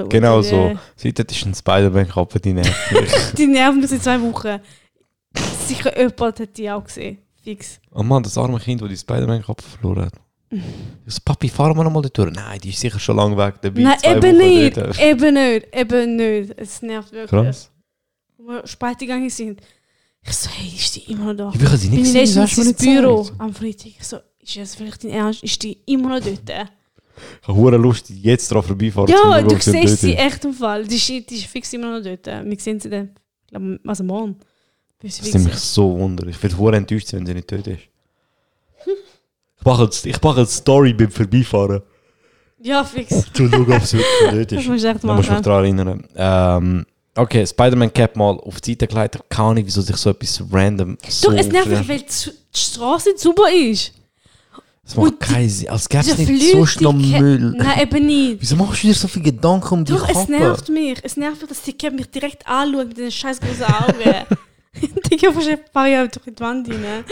[0.08, 0.76] Genau so.
[0.96, 3.12] Das ist ein Spider-Man-Kappe, die nervt mich.
[3.36, 4.58] Die nerven mich seit zwei Wochen.
[5.66, 7.18] Sicher jemand hat die auch gesehen.
[7.42, 7.78] Fix.
[7.92, 10.14] Oh Mann, das arme Kind, das die Spider-Man-Kappe verloren hat.
[10.50, 12.32] Ich so, Papi, fahren wir nochmal durch.
[12.32, 13.56] Nein, die ist sicher schon lange weg.
[13.62, 14.76] Dabei Nein, zwei eben Wochen nicht.
[14.76, 14.98] dort.
[15.00, 15.76] Eben nicht.
[15.76, 16.54] Eben nicht.
[16.56, 17.30] Es nervt wirklich.
[17.30, 17.70] Krass.
[18.36, 19.60] Wo wir spät gegangen sind.
[20.22, 21.52] Ich so, hey, ist die immer noch da?
[21.54, 23.86] Ich will sie nicht Bin wieso letztens ins Büro am Freitag.
[23.98, 25.42] Ich so, ist das vielleicht dein Ernst?
[25.44, 26.68] Ist die immer noch dort?
[27.42, 30.18] Ich habe hure Lust, jetzt drauf vorbeifahren zu Ja, du siehst dort sie ist.
[30.18, 30.86] echt im Fall.
[30.86, 32.26] Die ist, die ist fix immer noch dort.
[32.26, 33.10] Wir sehen sie dann,
[33.44, 34.36] ich glaube, also morgen.
[35.02, 35.74] Das nimmt mich ist.
[35.74, 36.26] so wunder.
[36.28, 37.80] Ich werde hure enttäuscht sein, wenn sie nicht dort ist.
[39.58, 41.82] Ich mache jetzt, ich mache eine Story beim Vorbeifahren.
[42.62, 43.24] Ja, fix.
[43.32, 44.68] Zu schauen, ob es wirklich Das ist.
[44.68, 46.04] musst du echt Da musst du mich daran erinnern.
[46.16, 49.18] Ähm, okay, Spider-Man Cap mal auf die Seite gelegt.
[49.28, 51.30] Keine Ahnung, wieso sich so etwas random so...
[51.32, 53.92] Es nervt mich, weil die Straße sauber ist.
[54.90, 55.68] Es macht und die- keinen Sinn.
[55.68, 57.54] Als gäbe es nicht noch Flüssigkeit- Müll.
[57.56, 58.36] Nein, eben nicht.
[58.40, 60.98] Wieso machst du dir so viel Gedanken um die Doch, es nervt mich.
[61.04, 64.26] Es nervt mich, dass die Cap mich direkt anschaut mit diesen scheiß großen Augen.
[65.10, 67.04] Digga, wahrscheinlich fahre ich einfach durch die Wand rein.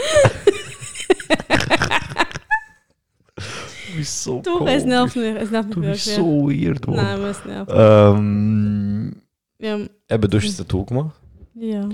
[3.37, 5.35] Du bist so Doch, es nervt mich.
[5.35, 6.95] Es nervt mich Du bist so weird, Mann.
[6.97, 7.71] Nein, aber es nervt.
[7.73, 9.15] Ähm,
[9.59, 11.15] Ja, eben, du hast ein Tattoo gemacht.
[11.55, 11.87] ja.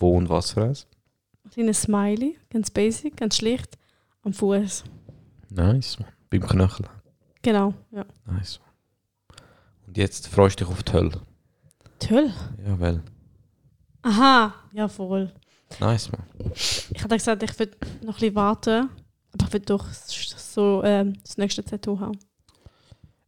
[0.00, 0.86] Wo und was für eins?
[1.44, 3.76] Ein kleines Smiley, ganz basic, ganz schlicht,
[4.22, 4.84] am Fuß.
[5.50, 6.08] Nice, Mann.
[6.30, 6.86] Beim Knöchel.
[7.42, 8.04] Genau, ja.
[8.26, 8.60] Nice.
[9.86, 11.20] Und jetzt freust du dich auf die Hölle.
[11.98, 12.32] Toll.
[12.66, 13.02] Ja, weil.
[14.02, 15.32] Aha, ja voll.
[15.80, 16.24] Nice, Mann.
[16.54, 18.90] Ich hatte gesagt, ich würde noch ein bisschen warten,
[19.32, 22.18] aber ich würde doch so ähm, das nächste Tattoo haben.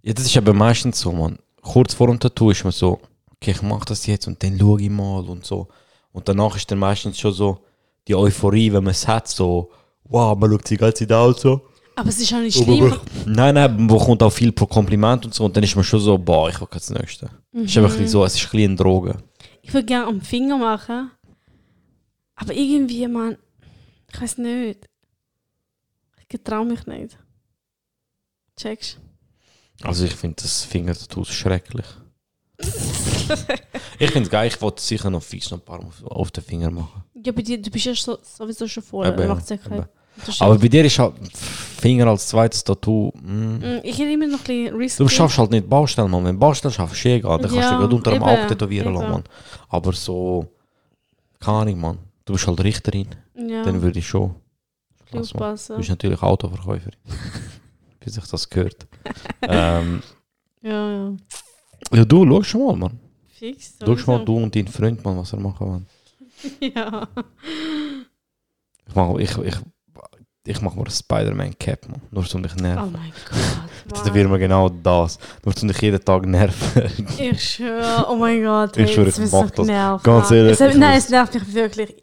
[0.03, 1.39] Ja, das ist aber meistens so, man.
[1.63, 3.01] Kurz vor dem Tattoo ist man so,
[3.33, 5.69] okay, ich mache das jetzt und dann schaue ich mal und so.
[6.13, 7.65] Und danach ist dann meistens schon so
[8.09, 9.71] die Euphorie, wenn man es hat, so,
[10.05, 11.70] wow, man schaut sich die ganze Zeit und so.
[12.01, 13.01] Aber es ist auch nicht Aber- schlimm.
[13.27, 15.45] Nein, nein, man bekommt auch viel pro Kompliment und so.
[15.45, 17.29] Und dann ist man schon so, boah, ich will das Nächste.
[17.53, 19.19] Es ist einfach so, es ist ein bisschen Droge.
[19.61, 21.11] Ich würde gerne am Finger machen,
[22.37, 23.37] aber irgendwie, man,
[24.11, 24.89] ich weiß nicht.
[26.27, 27.19] Ich traue mich nicht.
[28.57, 28.99] Checkst
[29.83, 31.87] Also ich finde das Fingertattoo schrecklich.
[33.99, 36.45] ich finde es geil, ich wollte sicher noch fix noch ein paar auf, auf den
[36.45, 37.05] Finger machen.
[37.15, 38.83] Ja, dir, du bist ja so, sowieso schon
[39.19, 39.87] Dann macht's ja keinen.
[40.41, 43.13] Aber bei dir ist halt Finger als zweites Tattoo.
[43.23, 43.57] Mm.
[43.59, 45.03] Mm, ich hätte immer noch ein bisschen risky.
[45.03, 46.25] Du schaffst halt nicht Baustellen, Mann.
[46.25, 47.39] Wenn Baustellen schaffst, eh egal.
[47.39, 49.11] Dann kannst Ja, du gerade unter dem Auge tätowieren lassen.
[49.11, 49.25] Mann.
[49.69, 50.47] Aber so,
[51.39, 51.99] keine Ahnung, Mann.
[52.25, 53.09] Du bist halt Richterin.
[53.35, 54.35] Ja, Dann würde ich schon.
[55.11, 55.67] Krass.
[55.67, 56.97] Du bist natürlich Autoverkäuferin.
[58.01, 58.87] Wie sich das gehört.
[59.43, 60.03] ähm,
[60.63, 61.13] Ja, ja.
[61.93, 63.01] ja, du, schau schon mal, Mann.
[63.29, 63.77] Fix.
[63.83, 65.87] Schau schon mal, du und dein Freund, Mann, was er machen wollen.
[66.61, 67.09] Ja.
[68.89, 69.55] Ich mach, ich, ich,
[70.47, 71.87] ich mach mir ein Spider-Man-Cap.
[72.11, 72.93] Nur um dich Oh nerven.
[72.93, 73.99] mein Gott.
[74.05, 75.19] Tätowieren wir genau das.
[75.45, 76.91] Nur um dich jeden Tag nerven.
[77.19, 78.77] Ich schwöre, oh mein Gott.
[78.77, 79.67] Ich hey, schwöre, ich wird mach so das.
[79.67, 81.95] genervt, Ganz ehrlich, Es, ich nein, es nervt mich wirklich.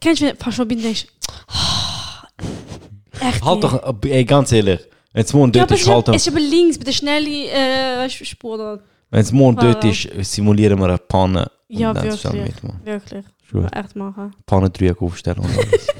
[0.00, 1.06] Kennst du, wenn du und denkst,
[3.20, 3.64] echt halt nicht?
[3.64, 4.80] doch, ey, ganz ehrlich.
[5.12, 8.24] Wenn es morgen dort ist, halt es ist aber links, bei der schnellen äh, du,
[8.24, 8.78] Spur da.
[9.10, 11.50] Wenn es morgen dort ist, simulieren wir eine Panne.
[11.68, 12.22] Ja, wirklich.
[12.84, 13.24] Wirklich.
[13.72, 14.30] Echt machen.
[14.46, 15.86] Pannendreieck aufstellen und alles.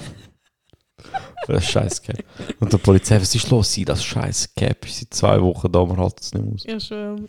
[1.52, 2.22] Das scheiß Cap.
[2.60, 3.72] Und der Polizei, was ist los?
[3.72, 6.64] Sie, das scheiß Cap ist seit zwei Wochen da, man hält es nicht aus.
[6.64, 7.28] Ja, schon.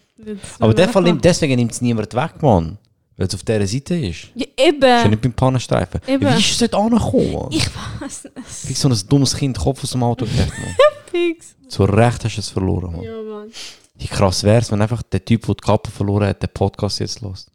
[0.60, 2.78] Aber der Fall nimmt, deswegen nimmt es niemand weg, Mann.
[3.18, 4.30] Weil es auf dieser Seite ist.
[4.36, 5.10] Ja, eben.
[5.10, 6.02] nicht beim Pannenstreifen.
[6.08, 6.28] Eben.
[6.28, 7.50] Wie ist es dort angekommen?
[7.52, 7.68] Ich
[8.00, 8.30] weiß
[8.64, 8.82] Wie es.
[8.82, 10.76] so ein dummes Kind Kopf aus dem Auto gekriegt, Mann.
[11.12, 11.56] Fix.
[11.68, 13.04] Zu Recht hast du es verloren, Mann.
[13.04, 13.52] Ja, Mann.
[13.96, 17.00] Wie krass wäre es, wenn einfach der Typ, der die Kappe verloren hat, den Podcast
[17.00, 17.52] jetzt lässt.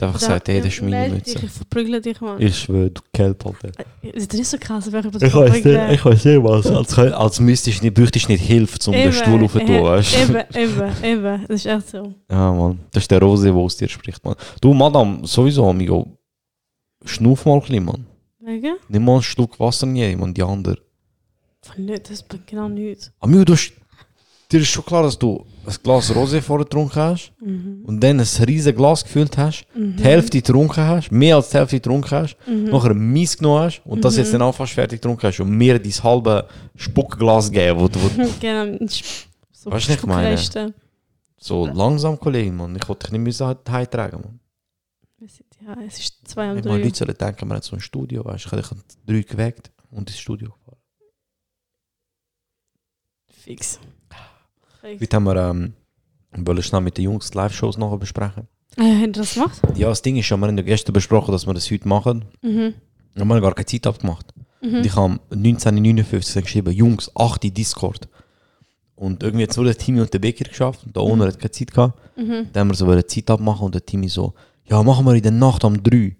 [0.00, 1.38] Einfach sagt, hey, das ist meine Mütze.
[1.44, 2.40] Ich verprügle dich, Mann.
[2.40, 3.70] Ich schwöre, du Kelp, Alter.
[4.02, 6.66] Ist das nicht so krass, wenn ich über Ich weiß nicht, ich weiß nicht was.
[6.70, 10.18] Als, als müsstest du nicht, bräuchtest du nicht Hilfe, um den Stuhl aufzutun, weißt du?
[10.18, 11.46] Eben, eben, eben.
[11.48, 12.14] Das ist echt so.
[12.30, 12.80] Ja, Mann.
[12.92, 14.34] Das ist der Rose, der aus dir spricht, Mann.
[14.60, 16.06] Du, Madame, sowieso, amigo.
[17.04, 18.06] Schnuff mal ein bisschen, Mann.
[18.40, 18.76] Wegen?
[18.88, 20.78] Nimm mal ein Stück Wasser nehmen, Mann, die andere.
[21.62, 23.12] Von nicht, das bringt genau nichts.
[23.20, 23.72] Amigo, du hast,
[24.50, 27.82] dir ist schon klar, dass du ein Glas Rosé vorher getrunken hast Mhm.
[27.84, 31.76] und dann ein riesiges Glas gefüllt hast, die Hälfte getrunken hast, mehr als die Hälfte
[31.76, 32.64] getrunken hast, Mhm.
[32.70, 35.50] nachher ein Mies genommen hast und das jetzt dann auch fast fertig getrunken hast und
[35.50, 38.08] mir dein halbe Spuckglas gegeben, wo du wo,
[38.40, 38.86] genau.
[39.52, 40.36] So Weißt du, ich meine?
[41.40, 42.74] So langsam, Kollege, Mann.
[42.76, 44.40] Ich wollte dich nicht müssen heim tragen, Mann.
[45.60, 46.84] Ja, es ist zwei und Ich meine, drei.
[46.84, 48.56] Leute sollen denken, man hat so ein Studio, weißt du.
[48.56, 50.78] Ich habe drei geweckt und ins Studio gefahren.
[53.30, 53.78] Fix.
[55.00, 55.74] Heute haben wir, ähm,
[56.36, 58.48] wollen schnell mit den Jungs Live-Shows nachher besprechen.
[58.78, 59.60] Habt ihr das gemacht?
[59.74, 62.24] Ja, das Ding ist ja, wir haben ja gestern besprochen, dass wir das heute machen.
[62.42, 62.74] Mhm.
[63.14, 64.32] Und wir haben gar keine Zeit abgemacht.
[64.62, 64.76] Mhm.
[64.76, 68.08] Und ich habe 1959 geschrieben, Jungs, 8 Discord.
[68.94, 70.84] Und irgendwie hat es nur der Timmy und der Becker geschafft.
[70.84, 72.00] Und der Owner hat keine Zeit gehabt.
[72.16, 72.48] Mhm.
[72.52, 75.22] Dann haben wir so eine Zeit abmachen und der Timmy so, ja, machen wir in
[75.22, 76.16] der Nacht um 3.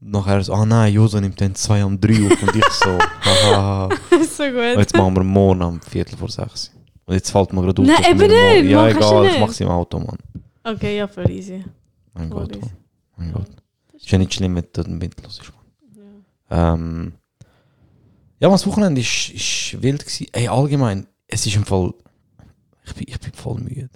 [0.00, 2.42] Und nachher so, ah nein, Joso nimmt dann 2 um 3 auf.
[2.42, 3.88] Und ich so, haha.
[4.10, 4.78] so Und gut.
[4.78, 6.70] jetzt machen wir morgen am Viertel vor 6.
[7.06, 7.88] Und jetzt fällt mir gerade auf.
[7.88, 8.70] Nein, dass wir eben nicht.
[8.72, 9.40] Ja, kannst du egal, ich nicht.
[9.40, 10.18] mach's im Auto, Mann.
[10.64, 11.64] Okay, ja, voll easy.
[12.14, 12.60] Mein Voll Gott, easy.
[12.66, 12.72] Mann.
[13.16, 13.46] Mein Gott.
[13.94, 16.74] Ist ja nicht schlimm, wenn der Wind los ist, Mann.
[16.80, 17.12] Ähm,
[18.40, 20.26] ja, das Wochenende ist, ist wild gewesen.
[20.32, 21.92] Ey, allgemein, es ist im Fall,
[22.84, 23.88] ich bin, ich bin voll müde.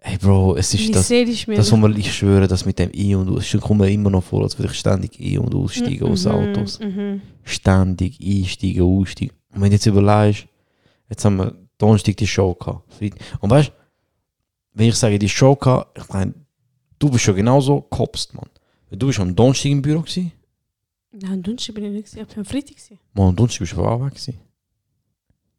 [0.00, 3.16] Ey, Bro, es ist das, mir das, wo man, ich schwöre, das mit dem Ein-
[3.16, 6.04] und Aus, es kommt mir immer noch vor, als würde ich ständig ein- und aussteigen
[6.08, 6.78] aus Mhm, Autos.
[6.80, 7.20] Mhm.
[7.44, 9.32] Ständig einsteigen, aussteigen.
[9.52, 10.46] Und wenn du jetzt überlegst,
[11.10, 12.82] jetzt haben wir Donnerstag die Show gehabt.
[13.40, 13.72] Und weißt du,
[14.74, 16.34] wenn ich sage, die Show gehabt, ich meine,
[16.98, 18.48] du bist schon genauso gekopst, Mann.
[18.90, 20.32] Du bist am Donnerstag im Büro gewesen.
[21.12, 22.68] Nein, am Donnerstag bin ich nicht, gewesen, ich bin am Freitag.
[22.76, 22.98] gewesen.
[23.14, 24.38] Mann, am Donnerstag bist du aber auch weg gewesen.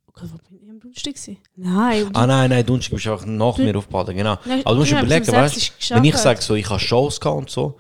[0.07, 1.13] Oh Gott, wo bin ich am Donnerstag?
[1.15, 1.37] gewesen?
[1.55, 4.37] Nein, Ah nein, nein, Donnerstag bist du einfach nach Du- mir aufgebaut, genau.
[4.45, 7.19] Nein, Aber du musst ja, überlegen, weißt ist Wenn ich sage, so, ich habe Shows
[7.19, 7.79] gehabt und so,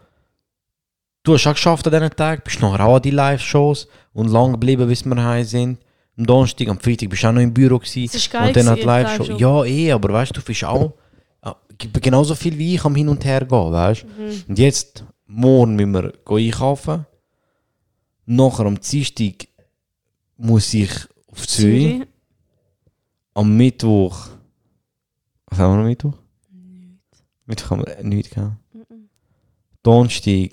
[1.23, 4.51] du hast auch geschafft an diesen Tag, bist nachher auch an die Live-Shows und lang
[4.53, 5.79] geblieben, bis wir heim sind.
[6.19, 8.05] Am Donnerstag, am Freitag bist du auch noch im Büro gewesen.
[8.05, 9.23] Das ist geil und dann hat Live-Show.
[9.23, 9.37] Live-Show.
[9.37, 10.93] Ja, eh, aber weißt du, du bist auch
[11.77, 14.43] g- genauso viel wie ich am Hin und Her gehen, weißt Mhm.
[14.49, 17.05] Und jetzt, morgen müssen wir gehen einkaufen.
[18.25, 19.47] Nachher am Dienstag
[20.37, 20.91] muss ich
[21.31, 21.93] auf Zürich.
[21.93, 22.07] Zürich.
[23.33, 24.27] Am Mittwoch.
[25.47, 26.13] Was haben wir am Mittwoch?
[27.45, 28.57] Mittwoch haben wir nichts gehabt.
[29.83, 30.51] Donnerstag.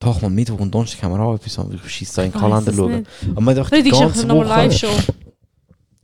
[0.00, 1.58] Doch, mal Mittwoch und Donnerstag haben wir auch etwas.
[1.58, 3.06] aber Ich schieße da in den Kalender schauen.
[3.32, 4.54] Aber man dachte, die ganze nochmal Woche.
[4.56, 4.90] Live-Show.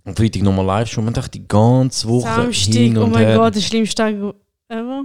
[0.04, 1.02] Am Freitag nochmal Live-Show.
[1.02, 3.36] Man dachte, die ganze Woche Samstag, hin oh und mein her.
[3.36, 4.14] Gott, der schlimmste Tag
[4.68, 5.04] ever.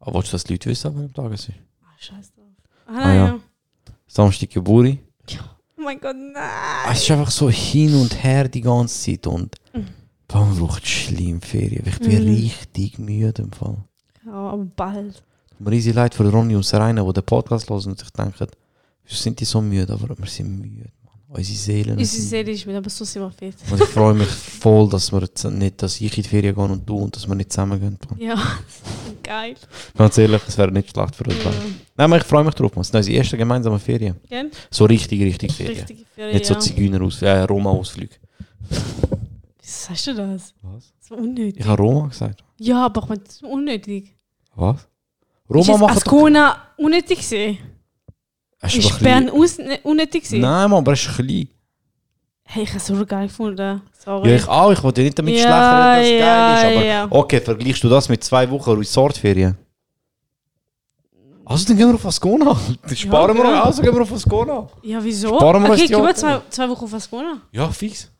[0.00, 1.50] Aber willst du, dass die Leute wissen, an welchem Tag ist?
[1.82, 2.44] Ah, scheiß drauf.
[2.86, 3.26] Ah, Ah, ja.
[3.26, 3.38] ja.
[4.06, 4.98] Samstag Geburt.
[5.78, 6.42] Oh mein Gott, nein.
[6.92, 9.26] Es ist einfach so hin und her die ganze Zeit.
[9.26, 9.86] Und Mhm.
[10.34, 11.84] man braucht schlimm Ferien.
[11.86, 12.28] Ich bin Mhm.
[12.30, 13.78] richtig müde im Fall.
[14.26, 15.22] Ja, aber bald.
[15.62, 18.46] Mir riesig leid für Ronny und Serena, die den Podcast hören und sich denken,
[19.04, 19.92] wieso sind die so müde?
[19.92, 21.14] Aber wir sind müde, Mann.
[21.28, 23.54] Unsere Seelen Unsere Seele ist mit, aber so sind wir fit.
[23.70, 26.64] Und ich freue mich voll, dass wir jetzt nicht, dass ich in die Ferien gehe
[26.64, 27.96] und du und dass wir nicht zusammen gehen.
[28.10, 28.18] Mann.
[28.20, 28.34] Ja,
[29.22, 29.54] geil.
[29.96, 31.50] Ganz ehrlich, es wäre nicht schlecht für uns Ja.
[31.96, 32.80] Nein, aber ich freue mich drauf, man.
[32.80, 34.16] Es sind unsere ersten gemeinsamen Ferien.
[34.28, 34.50] Gell?
[34.68, 35.78] So richtig, richtig Ferien.
[35.78, 36.34] Richtige Ferien.
[36.34, 36.60] Nicht so ja.
[36.60, 38.16] Zigeuner-Aus, äh, Roma-Ausflüge.
[38.68, 40.54] Wieso sagst du das?
[40.62, 40.92] Was?
[41.00, 41.60] So unnötig.
[41.60, 42.42] Ich habe Roma gesagt.
[42.58, 44.16] Ja, aber ich meine, das ist unnötig.
[44.56, 44.88] Was?
[45.60, 47.58] Ist Roma jetzt macht Ascona unnötig gewesen?
[48.62, 50.40] Ist Bern aus unnötig gewesen?
[50.40, 51.48] Nein, Mann, aber es ist klein.
[52.44, 53.80] Hey, ich habe es so geil gefunden.
[54.04, 54.28] Sorry.
[54.28, 54.70] Ja, ich auch.
[54.72, 56.76] Ich wollte nicht damit Ja, schlecht reden, dass es ja, geil ist.
[56.76, 57.06] Aber ja.
[57.10, 59.56] okay, vergleichst du das mit zwei Wochen Resortferien?
[61.44, 62.56] Also, dann gehen wir auf Ascona.
[62.82, 63.56] Dann sparen wir genau.
[63.56, 63.64] noch.
[63.66, 64.68] Also gehen wir auf Ascona.
[64.82, 65.34] Ja, wieso?
[65.36, 67.40] Sparen wir okay, gehen wir zwei, zwei Wochen auf Ascona.
[67.50, 68.10] Ja, fix.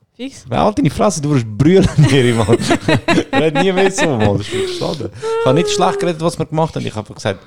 [0.49, 2.57] Wer halt deine Fresse, du wirst brüllen, Miri, Mann.
[3.33, 4.39] Red nie mehr so, Mann.
[4.39, 5.11] Das ist schade.
[5.41, 6.83] Ich habe nicht schlecht geredet, was wir gemacht haben.
[6.87, 7.41] Ich habe einfach gesagt,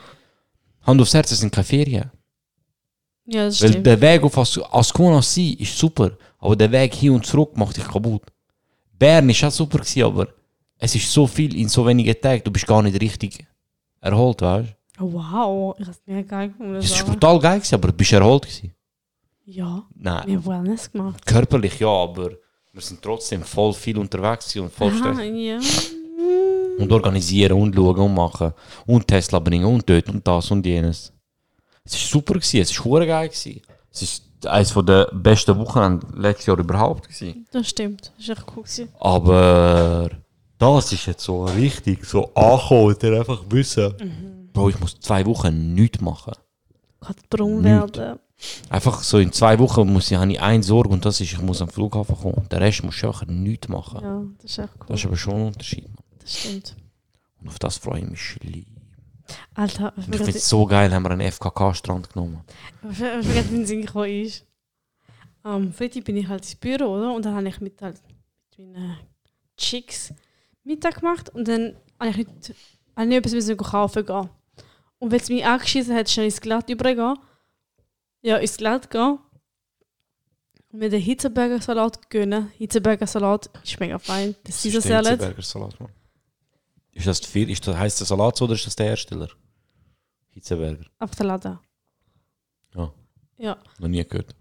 [0.85, 2.11] Hand aufs Herz, es sind keine Ferien.
[3.25, 3.85] Ja, das Weil stimmt.
[3.87, 7.75] der Weg auf As Ascona See ist super, aber der Weg hin und zurück macht
[7.77, 8.21] dich kaputt.
[8.99, 10.27] Bern ist auch super gewesen, aber
[10.77, 13.45] es ist so viel in so wenigen Tagen, du bist gar nicht richtig
[13.99, 15.03] erholt, weißt du?
[15.03, 16.75] Oh, wow, ich habe es mega geil gefunden.
[16.75, 17.09] Es Sarah.
[17.11, 18.71] brutal geil gewesen, aber du bist erholt gewesen.
[19.45, 21.25] Ja, Nein, wir haben Wellness gemacht.
[21.25, 22.29] körperlich ja, aber
[22.75, 25.59] wir sind trotzdem voll viel unterwegs und voll Aha, ja.
[26.77, 28.51] Und organisieren und schauen und machen.
[28.85, 31.13] Und Tesla bringen und dort und das und jenes.
[31.85, 33.29] Es war super, gewesen, es war geil.
[33.29, 33.61] Gewesen.
[33.93, 37.07] Es war eines der besten Wochen letztes Jahr überhaupt.
[37.07, 37.47] Gewesen.
[37.49, 38.11] Das stimmt.
[38.17, 38.63] Das ist echt cool.
[38.63, 38.89] Gewesen.
[38.99, 40.09] Aber
[40.57, 45.73] das ist jetzt so richtig so angekommen und einfach wissen, Bro, ich muss zwei Wochen
[45.73, 46.33] nichts machen.
[46.99, 47.97] Kann braun Nicht.
[47.97, 48.19] werden.
[48.69, 51.41] Einfach so in zwei Wochen muss ich, habe ich eine Sorge und das ist, ich
[51.41, 52.47] muss am Flughafen kommen.
[52.49, 54.01] Den Rest muss ich einfach nichts machen.
[54.03, 54.85] Ja, das ist echt cool.
[54.87, 55.87] Das ist aber schon ein Unterschied.
[56.19, 56.75] Das stimmt.
[57.41, 58.65] Und auf das freue ich mich schlimm.
[59.53, 62.41] Alter, ich finde es so geil, haben wir einen FKK-Strand genommen.
[62.89, 64.45] ich vergesse, wie Sinn gekommen ist.
[65.43, 67.13] Am Freitag bin ich halt ins Büro, oder?
[67.13, 68.01] Und dann habe ich mit, halt,
[68.57, 68.97] mit meinen
[69.57, 70.13] Chicks
[70.63, 72.55] Mittag gemacht und dann habe ich nicht,
[72.95, 74.29] habe ich nicht etwas kaufen gehen.
[74.99, 77.15] Und wenn es mich angeschissen hat, schnell ins Glatt übergehen.
[78.25, 79.19] Ja, ins Glatt gehen.
[80.71, 82.51] Und mir den Hitzeberger Salat gönnen.
[82.57, 84.35] Hitzeberger Salat ist mega fein.
[84.47, 85.43] Der Caesar Salad.
[85.45, 85.91] Salat, Mann.
[86.91, 89.29] Ist das, viel, ist das heisst der Salat so oder ist das der Hersteller?
[90.29, 90.85] Hitzeberger.
[90.97, 91.59] Auf der Lade.
[92.73, 92.91] Ja.
[93.37, 94.35] Ja, Noch nie gehört.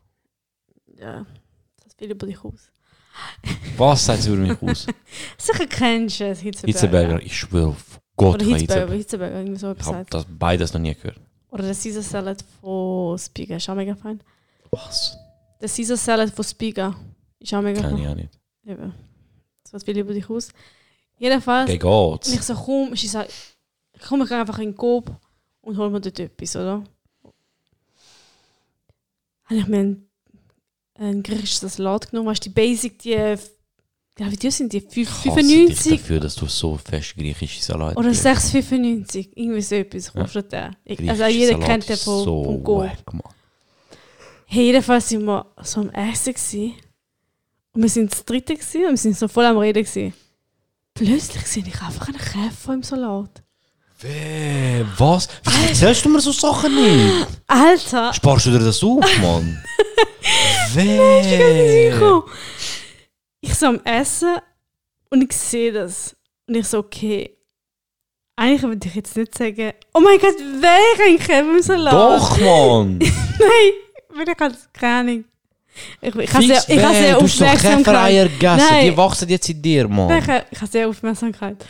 [0.96, 1.26] ja.
[1.82, 2.70] Das viel über dich aus.
[3.76, 4.86] Was sagt sie über mich aus?
[5.36, 6.72] Sicher kennst du es, Hitzeberger.
[6.72, 8.94] Hitzeberger, ich schwöre auf Gott, Oder ich habe Hitzberger, Hitzeberger.
[8.94, 10.14] Hitzberger, irgendwie so Ich etwas habe sagt.
[10.14, 11.20] das beides noch nie gehört.
[11.54, 14.20] Oder der Caesar Salad von Spiga ist auch mega fein.
[14.72, 15.16] Was?
[15.60, 16.96] Der Caesar Salad von Spiga
[17.38, 18.10] ist auch mega Kenn ich fein.
[18.10, 18.40] auch nicht.
[18.66, 18.92] Eben.
[19.62, 20.48] Das sagt viel über dich aus.
[21.16, 22.34] Jedenfalls, wenn geht's.
[22.34, 23.22] ich so komme, ist ich so,
[24.04, 25.12] komm, ich gehe einfach in den Coop
[25.60, 26.82] und hol mir dort etwas, oder?
[29.44, 30.10] Habe ich mir einen,
[30.94, 33.36] einen griechischen Salat genommen, weißt du, die Basic, die,
[34.18, 34.80] ja, wie teuer sind die?
[34.80, 38.24] Fünf- Ich hasse dich 95 dafür, dass du so fest griechische Salat oder isst.
[38.26, 39.30] 6,95.
[39.34, 40.22] Irgendwie so etwas Ja.
[40.22, 40.70] kostet der.
[40.84, 42.78] Ich- Griechischer Also jeder Salat kennt den von, so vom Coop.
[42.84, 43.32] wack.
[44.46, 46.74] Hey, jedenfalls sind wir so am Essen gewesen.
[47.72, 50.14] Und wir sind das dritte gewesen, und wir sind so voll am Reden gewesen.
[50.94, 53.42] Plötzlich sehe ich einfach einen Käfer im Salat.
[54.00, 55.28] Weh, was?
[55.42, 57.26] Wieso erzählst du mir so Sachen nicht?
[57.48, 58.12] Alter!
[58.12, 59.60] Sparst du dir das auf, Mann?
[60.74, 61.90] Weh!
[63.44, 64.36] Ich so am Essen
[65.10, 66.16] und ich sehe das.
[66.48, 67.36] Und ich so, okay.
[68.36, 71.92] Eigentlich würde ich jetzt nicht sagen, oh mein Gott, wer ein Salat?
[71.92, 72.98] Doch, Mann!
[72.98, 73.72] Nein,
[74.14, 75.24] weil ich halt keine Ahnung.
[76.00, 78.30] Ich, ich habe sehr, ich habe sehr Aufmerksamkeit.
[78.70, 78.84] Nein.
[78.86, 80.18] die wachsen jetzt in dir, Mann.
[80.18, 81.64] Ich, habe- ich habe sehr Aufmerksamkeit.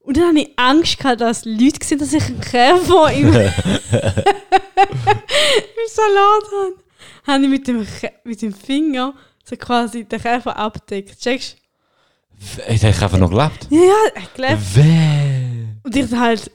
[0.00, 3.50] Und dann habe ich Angst gehabt, dass Leute gesehen dass ich einen Käfer im, im
[5.88, 6.74] Salat habe.
[7.26, 7.86] Habe ich mit dem,
[8.24, 9.14] mit dem Finger
[9.48, 11.18] so quasi den Käfer abdeckt.
[11.20, 11.56] Checkst
[12.68, 13.66] Hat der Käfer noch gelebt?
[13.70, 13.74] du?
[13.76, 14.76] Ja, ja, er gelebt.
[14.76, 15.66] Weh!
[15.82, 16.50] Und ich halt,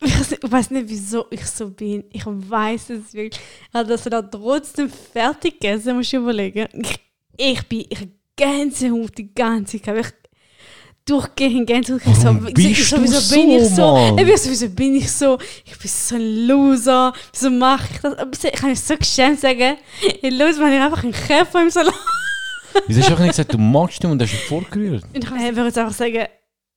[0.00, 2.04] ich weiß nicht- ich wieso ich so bin.
[2.12, 3.40] Ich weiß es wirklich.
[3.68, 6.68] Ich habe das dann trotzdem fertig gegessen, du dir überlegen.
[6.72, 6.98] Ich,
[7.36, 9.98] ich bin, ich habe Gänsehaut die ganze Zeit.
[9.98, 10.27] Ich
[11.08, 12.00] durchgehend Gänsehaut.
[12.04, 13.94] Ich Warum so, bist ich so, du bin ich so?
[13.94, 14.18] Mann?
[14.18, 15.38] Ich bin so, wieso bin ich so?
[15.64, 17.12] Ich bin so ein Loser.
[17.32, 18.44] Wieso mache ich das?
[18.44, 19.76] Ich kann mich so geschämt sagen,
[20.20, 21.94] hey, los, ich einfach einen Käfer im Salat.
[22.86, 25.04] Wieso hast du auch nicht gesagt, du magst ihn und hast ihn vorgerührt?
[25.14, 26.26] Und ich würde jetzt einfach sagen,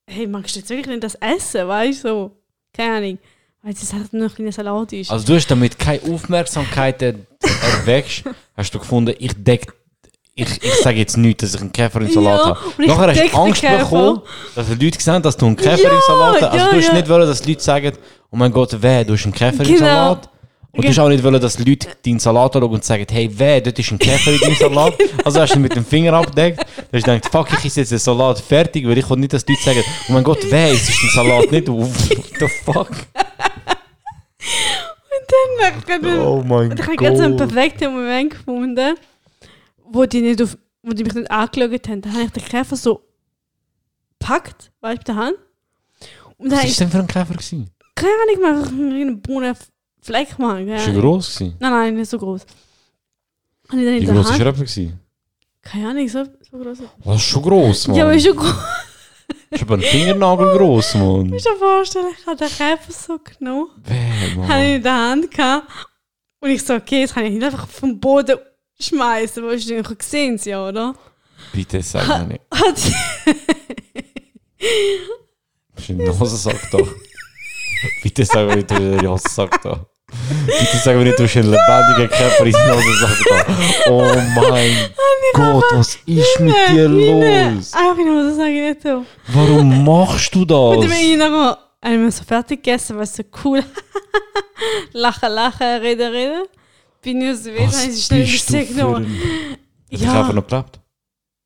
[0.08, 2.08] hey, magst du jetzt wirklich nicht das essen, weißt du?
[2.08, 2.30] So,
[2.72, 3.18] keine Ahnung.
[3.62, 5.10] Weil es halt nur ein kleiner Salat ist.
[5.10, 7.14] Also du hast damit keine Aufmerksamkeit er-
[7.78, 8.24] erweckst,
[8.56, 9.72] hast du gefunden, ich deck,
[10.34, 12.58] ich, ich sage jetzt nicht, dass ich einen Käfer im Salat Ja, habe.
[12.78, 14.22] und Nachher hast du Angst bekommen,
[14.54, 16.42] dass die Leute sehen, dass du einen Käfer Ja, im Salat hast.
[16.44, 16.94] Also ja, du hast ja.
[16.94, 17.92] nicht wollen, dass die Leute sagen,
[18.30, 19.78] oh mein Gott, weh, du hast einen Käfer im Genau.
[19.78, 20.28] Salat.
[20.74, 23.28] Und du hast auch nicht wollen, dass die Leute deinen Salat anschauen und sagen, hey,
[23.38, 24.94] weh, dort ist ein Käfer in deinem Salat.
[25.22, 26.60] Also hast du ihn mit dem Finger abgedeckt.
[26.60, 29.34] Dann hast du gedacht, fuck, ich esse jetzt den Salat fertig, weil ich will nicht,
[29.34, 31.68] dass die Leute sagen, oh mein Gott, weh, es ist ein Salat nicht.
[31.68, 31.90] What
[32.40, 32.88] the fuck?
[35.28, 38.96] dann merke ich, Oh mein und ich habe so einen perfekten Moment gefunden,
[39.92, 42.00] wo die, nicht auf, wo die mich nicht angeschaut haben.
[42.02, 43.02] Dann habe ich den Käfer so
[44.18, 45.36] gepackt, weißt du, mit der Hand.
[46.38, 47.34] Und Was habe war ich, denn für ein Käfer?
[47.34, 47.70] Gewesen?
[47.94, 48.68] keine Ahnung, mal
[49.00, 49.56] einen braunen
[50.00, 50.38] Fleck Ist
[50.88, 51.34] er gross?
[51.38, 51.56] Gewesen?
[51.60, 52.44] Nein, nein, nicht so groß.
[53.68, 54.98] Ich Wie gross war er gewesen?
[55.62, 56.78] Keine Ahnung, so, so groß.
[57.04, 57.96] Das ist schon gross, Mann.
[57.96, 58.54] Ja, aber ist schon groß.
[59.50, 61.32] Ist aber ein Fingernagel gross, Mann.
[61.32, 64.62] Ich kann mir vorstellen, ich habe den Käfer so genommen, Weh, habe ihn Mann.
[64.62, 65.68] in der Hand gehabt
[66.40, 68.38] und ich so, okay, jetzt kann ich nicht einfach vom Boden
[68.82, 70.94] schmeißen, weil ich habe gesehen, ja, oder?
[71.52, 72.40] Bitte sag mir nicht.
[72.52, 72.94] Hat sie,
[75.74, 76.78] Das ist ein Hosensack da.
[78.02, 79.86] Bitte sag mir nicht, du hast einen Hosensack da.
[80.46, 83.90] Bitte sag mir nicht, du hast einen lebendigen Käfer in den Hosensack da.
[83.90, 84.14] Oh
[84.50, 84.90] mein
[85.34, 87.72] Gott, was ist mit dir los?
[87.72, 89.04] Einfach in Hose sage ich nicht so.
[89.28, 90.98] Warum machst du Und dann bin das?
[91.00, 93.64] ich nachher einmal so fertig gegessen, weil es so cool
[94.92, 96.42] Lachen, lachen, reden, reden.
[97.02, 99.04] Bin ich aus dem Weg, habe ich sie schnell bist du für genommen.
[99.06, 99.58] ein...
[99.92, 100.12] Hat Ja.
[100.12, 100.80] Käfer noch gelebt?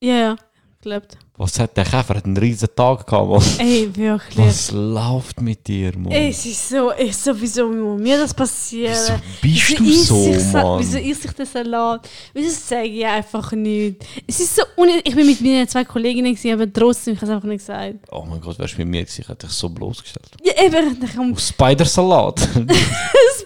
[0.02, 0.36] Ja, ja,
[0.80, 1.18] glaubt.
[1.38, 2.14] Was hat der Käfer?
[2.16, 3.42] Hat einen riesen Tag gehabt, Mann.
[3.58, 4.38] Ey, wirklich.
[4.38, 6.10] Was läuft mit dir, Mann?
[6.10, 9.20] Ey, es ist so, ey, so, wieso muss mir das passieren?
[9.42, 10.80] Wieso bist du Wieso so, ich Sa- Mann?
[10.80, 12.08] Wieso isst ich den Salat?
[12.32, 14.02] Wieso sage ich einfach nicht?
[14.26, 15.02] Es ist so unnötig.
[15.08, 17.96] Ich bin mit meinen zwei Kolleginnen, gewesen, aber trotzdem, ich habe es einfach nicht gesagt.
[18.10, 20.30] Oh mein Gott, wärst du mit mir gewesen, ich hätte dich so bloßgestellt.
[20.42, 22.40] Ja, eben, Spider-Salat.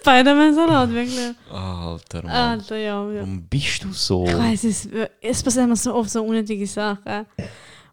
[0.00, 1.34] Spider-Man-Salat, wirklich.
[1.50, 2.30] Alter, Mann.
[2.30, 3.10] Alter, ja.
[3.10, 3.20] ja.
[3.20, 4.24] Warum bist du so?
[4.26, 4.88] Ich weiß es,
[5.20, 7.26] es passieren mir so oft so unnötige Sachen.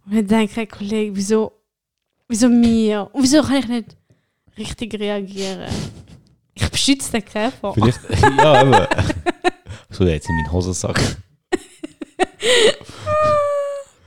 [0.09, 1.51] Und ich denke, hey, Kollege, wieso,
[2.27, 3.09] wieso mir?
[3.13, 3.97] Und wieso kann ich nicht
[4.57, 5.69] richtig reagieren?
[6.53, 7.73] Ich beschütze den Käfer.
[7.73, 7.99] Vielleicht,
[8.37, 8.87] ja, eben.
[9.89, 11.17] So, jetzt in meinen Hosensack.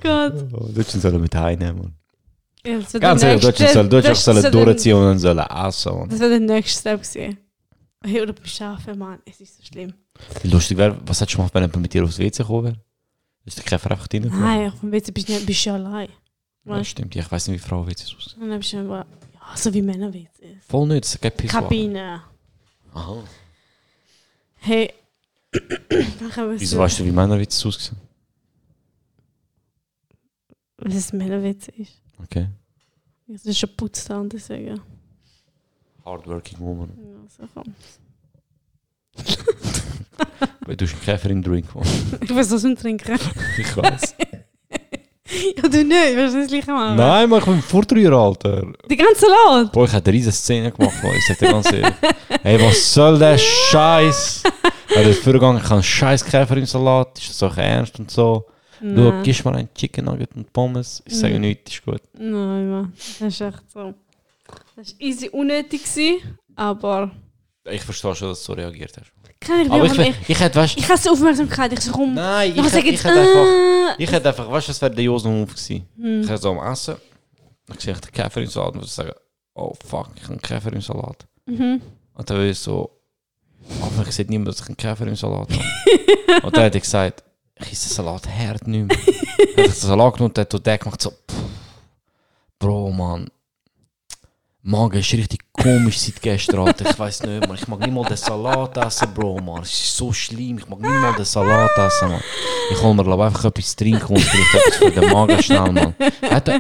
[0.03, 0.33] Gott.
[0.53, 1.95] Oh, ihn sollen mit heimnehmen.
[2.65, 6.09] Ja, Ganz der ehrlich, nächste- sollen- das sollen der- durchziehen und dann sollen essen.
[6.09, 7.39] Das wäre der nächste Step gewesen.
[8.03, 9.93] Hey, oder beim Schafen, Mann, es ist so schlimm.
[10.45, 12.77] Lustig wäre, was hättest du gemacht, wenn jemand mit dir aufs WC gekommen wäre?
[13.45, 14.31] Ist der Käfer einfach drin?
[14.33, 16.09] Nein, auf dem WC bist du nicht- bist du allein.
[16.65, 17.17] Ja, stimmt.
[17.17, 18.43] Ich weiß nicht, wie Frauen WCs aussehen.
[18.43, 20.59] Und dann bist du einfach, ja, so wie Männer WC.
[20.69, 21.63] Voll nicht, es gibt Pissoir.
[21.63, 22.23] Kabine.
[22.93, 23.25] Aha.
[24.57, 24.93] Hey.
[25.53, 27.97] dann können wir Wieso so, weißt du, wie Männer WCs aussehen?
[30.83, 32.01] was es Männer WC ist.
[32.23, 32.49] Okay.
[33.27, 34.81] Das ist schon putzt und deswegen.
[36.05, 36.89] Hardworking Woman.
[36.97, 37.75] Ja, so komm.
[40.67, 41.67] Weil du hast einen Käfer im Drink.
[42.23, 43.19] Ich weiß was zum Trinken.
[43.59, 44.15] Ich weiß.
[45.57, 46.97] Ja, du nicht, willst du das gleiche machen?
[46.97, 48.67] Nein, Mann, ich bin Vortrüher, Alter.
[48.91, 49.71] Die ganze Salat.
[49.71, 51.15] Boah, ich habe eine riesen Szene gemacht, Mann.
[51.15, 51.95] Ich sag dir ganz ehrlich.
[52.43, 54.43] Ey, was soll der Scheiß?
[54.93, 57.17] Er ist vorgegangen, ich habe einen scheiß Käfer im Salat.
[57.17, 58.45] Ist das auch ernst und so?
[58.81, 61.03] Du, gibst mir einen Chicken Nugget und Pommes.
[61.07, 62.01] Ich sage nichts, ist gut.
[62.15, 62.93] Nein, Mann.
[62.97, 63.95] Das ist echt so.
[64.75, 65.83] Das war easy unnötig,
[66.57, 67.11] aber.
[67.71, 69.13] Ich verstehe schon, dass du so reagiert hast.
[69.41, 72.15] Kann ich Aber ich, ich, ich hätte, weißt Ich habe so Aufmerksamkeit, ich so rum.
[72.15, 73.99] Nein, ich hätte, ich ich, hätte einfach.
[73.99, 75.89] Ich hätte einfach, weißt du, das wäre der gewesen.
[75.97, 76.21] hm.
[76.23, 76.97] Ich hätte so am Essen,
[77.81, 79.13] sehe ich den Käfer im Salat und würde sagen,
[79.55, 81.27] oh fuck, ich habe einen Käfer im Salat.
[81.47, 81.81] Mhm.
[82.15, 82.91] Und dann würde ich so,
[83.81, 86.43] Aber ich sehe niemand, dass ich einen Käfer im Salat habe.
[86.47, 87.25] und dann hat er gesagt,
[87.57, 88.97] ich esse den Salat hart nicht mehr.
[88.99, 91.37] hat den Salat genommen und hat den gemacht so, pff,
[92.59, 93.31] Bro, Mann.
[94.63, 96.91] Magen ist richtig komisch seit gestern, Alter.
[96.91, 97.57] Ich weiß nicht, man.
[97.57, 99.63] Ich mag nicht mal den Salat essen, Bro, Mann.
[99.63, 100.59] Es ist so schlimm.
[100.59, 102.21] Ich mag nicht mal den Salat essen, Mann.
[102.71, 105.95] Ich hol mir, glaube einfach etwas trinken und vielleicht etwas für den Magen schnell, Mann.
[106.31, 106.51] Hat,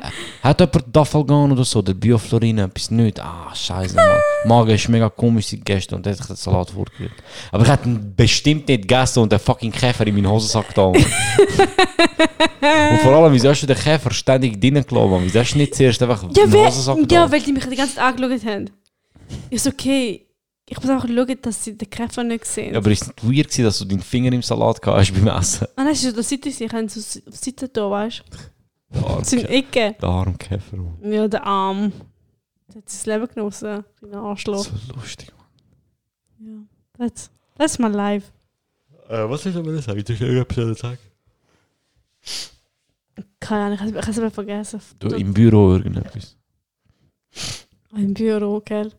[0.42, 3.20] hat jemand Dafalgan oder so, der Bioflorin, etwas nicht?
[3.20, 4.18] Ah, scheiße, Mann.
[4.46, 7.12] Magen ist mega komisch seit gestern und hat ich den Salat vorgerührt.
[7.52, 10.74] Aber ich hätte ihn bestimmt nicht gegessen und den fucking Käfer in meinen Hosensack.
[10.74, 10.96] Mann.
[10.96, 11.04] und
[13.02, 15.20] vor allem, wieso hast du den Käfer ständig drinnen gelassen, Mann?
[15.24, 17.14] Wieso hast du nicht zuerst einfach Ja, in den Hosensack da?
[17.14, 18.70] ja, weil die mich die ganze Zeit angeschaut haben.
[19.50, 20.26] Ich so, okay,
[20.68, 22.72] ich muss einfach schauen, dass sie den Käfer nicht sehen.
[22.72, 25.12] Ja, aber ist es nicht weird gewesen, dass du deinen Finger im Salat gehabt hast
[25.14, 25.66] beim Essen?
[25.76, 28.22] Ah nein, es ist auf der Seite, ich habe so auf die Seite da, weißt
[28.92, 29.36] Der du?
[29.36, 29.96] der Ecke.
[30.00, 31.12] der arme Käfer, Mann.
[31.12, 31.92] Ja, der Arm.
[32.68, 33.84] Der hat sein Leben genossen.
[34.02, 34.64] Ein Arschloch.
[34.64, 35.32] So lustig,
[36.38, 36.52] Ja.
[36.98, 38.28] That's, that's my life.
[39.08, 39.20] Mann.
[39.20, 39.86] Äh, was ist aber das?
[39.86, 40.98] Du hast irgendetwas sagen.
[43.40, 44.80] Keine Ahnung, ich habe ich habe es aber vergessen.
[44.98, 46.36] Du, im Büro irgendetwas.
[47.94, 48.92] Im Büro, gell?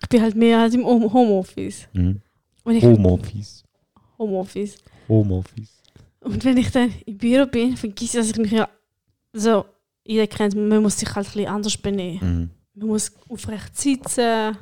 [0.00, 1.88] Ich bin halt mehr als im Home- Homeoffice.
[1.92, 2.20] Mhm.
[2.64, 3.64] Homeoffice.
[4.18, 4.78] Homeoffice.
[5.08, 5.82] Homeoffice.
[6.20, 8.68] Und wenn ich dann im Büro bin, vergesse ich, dass ich mich ja
[9.32, 9.64] so,
[10.04, 12.20] jeder kennt, man muss sich halt ein bisschen anders benehmen.
[12.74, 12.80] Mhm.
[12.80, 14.56] Man muss aufrecht sitzen.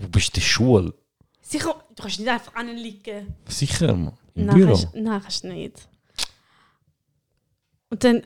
[0.00, 0.94] Wo bist du in der Schule?
[1.40, 3.34] Sicher, du kannst nicht einfach anliegen.
[3.48, 4.16] Sicher, Mann.
[4.34, 4.68] Im Nein, Büro.
[4.72, 5.88] kannst, nein, kannst du nicht.
[7.90, 8.22] Und dann,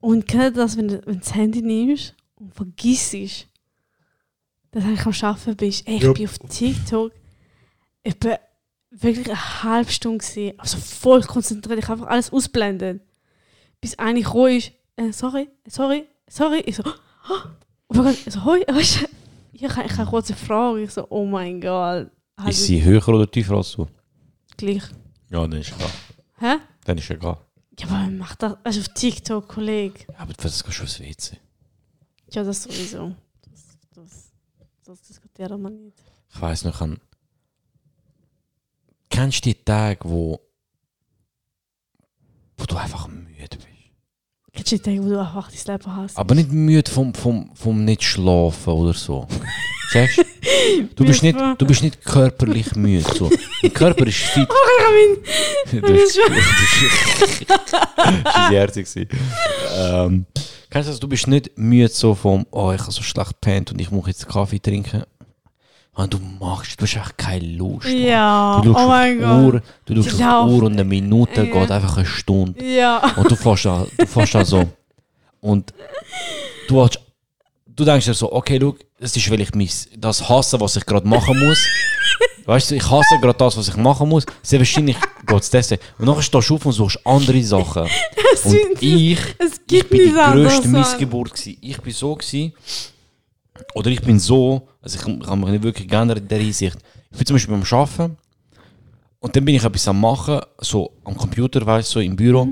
[0.00, 3.14] und kennt das, wenn du, wenn du das Handy nimmst und vergisst,
[4.70, 4.98] dass du am
[5.30, 5.86] Arbeiten bist?
[5.86, 6.12] Ey, ich Ja.
[6.12, 7.12] bin auf TikTok
[8.02, 8.38] etwa
[8.90, 13.02] wirklich eine halbe Stunde gesehen, also voll konzentriert, ich habe einfach alles ausblendet.
[13.80, 16.60] Bis eine gekommen ist, äh, sorry, sorry, sorry.
[16.66, 16.82] Ich so,
[17.28, 19.06] oh mein Gott, ich so, hoi, weißt du,
[19.52, 20.82] ich habe eine kurze Frage.
[20.82, 22.10] Ich so, oh mein Gott.
[22.48, 23.86] Ist sie höher oder tiefer als du?
[24.56, 24.82] gleich.
[25.30, 25.90] Ja, dann ist egal.
[26.38, 26.56] Hä?
[26.84, 27.38] Dann ist egal.
[27.78, 28.56] Ja, aber wer macht das?
[28.62, 30.04] Also auf TikTok, Kollege.
[30.12, 31.38] Ja, aber das gehst du ins WC.
[32.34, 33.14] Ja, das sowieso.
[33.48, 34.32] Das, das,
[34.84, 36.02] das diskutieren wir nicht.
[36.34, 36.98] Ich weiss noch, an.
[39.08, 40.40] Kennst du die Tage, wo,
[42.56, 43.68] wo du einfach müde bist?
[44.52, 46.16] Kennst du die Tage, wo du einfach dein Leben hast?
[46.16, 49.28] Aber nicht müde vom, vom, vom nicht schlafen oder so.
[49.92, 50.08] Du?
[50.96, 53.04] Du bist nicht, du bist nicht körperlich müde.
[53.14, 53.30] So.
[53.62, 54.48] Dein Körper ist fit.
[54.48, 55.22] Ramin!
[55.70, 58.88] Du bist, du bist, das war herzig.
[58.90, 59.08] gewesen.
[59.76, 60.26] Ähm,
[60.70, 61.00] kennst du das?
[61.00, 64.06] Du bist nicht müde so vom, oh, ich habe so schlecht gepennt und ich muss
[64.06, 65.02] jetzt Kaffee trinken.
[65.96, 67.86] Und du machst, du hast echt keine Lust.
[67.88, 69.62] Ja, Du oh schaust mein auf die Uhr, Gott.
[69.86, 70.52] du schaust auf die.
[70.54, 71.52] Uhr und eine Minute Ja.
[71.52, 72.64] geht einfach eine Stunde.
[72.64, 73.12] Ja.
[73.16, 74.64] Und du fährst da, du fährst da so.
[75.40, 75.72] Und
[76.68, 76.98] du, hast,
[77.66, 80.84] du denkst dir so, okay, schau, das ist, weil ich mis, das hasse, was ich
[80.84, 81.64] gerade machen muss.
[82.46, 84.26] Weißt du, ich hasse gerade das, was ich machen muss.
[84.42, 85.82] Sehr wahrscheinlich geht es deswegen.
[85.98, 87.88] Und nachher stehst du auf und suchst andere Sachen.
[88.34, 90.66] Es Und ich, es ich bin die grösste.
[90.66, 91.56] Missgeburt gewesen.
[91.60, 92.52] Ich bin so gewesen,
[93.74, 96.76] oder ich bin so, also ich kann mich nicht wirklich geändert in der Hinsicht.
[97.10, 98.16] Ich bin zum Beispiel beim Arbeiten
[99.20, 102.48] und dann bin ich etwas am machen, so am Computer, weißt du, so im Büro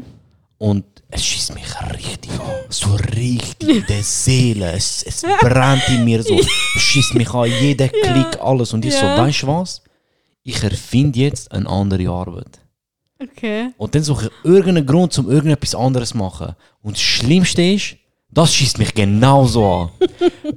[0.59, 0.85] und
[1.15, 6.23] es schießt mich richtig an, so richtig in der Seele, es, es brennt in mir
[6.23, 9.83] so, es schießt mich an, jeder Klick, alles und ich so, weißt du was?
[10.43, 12.59] Ich erfinde jetzt eine andere Arbeit.
[13.23, 13.71] Okay.
[13.77, 16.57] Und dann suche ich irgendeinen Grund, um irgendetwas anderes zu machen.
[16.83, 17.97] Und das Schlimmste ist,
[18.31, 19.91] das schießt mich genauso an.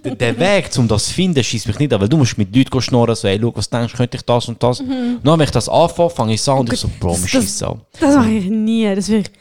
[0.17, 2.81] der, Weg, um das zu finden, schießt mich nicht an, weil du musst mit Leuten
[2.81, 4.79] schnurren, so, hey, schau, was denkst du, könnte ich das und das?
[4.79, 7.29] Und dann, wenn ich das anfange, fange ich es an und ich so, Bro, Das-
[7.29, 7.81] schießt an.
[7.99, 8.95] Das mache ich nie.
[8.95, 9.31] Das will ich.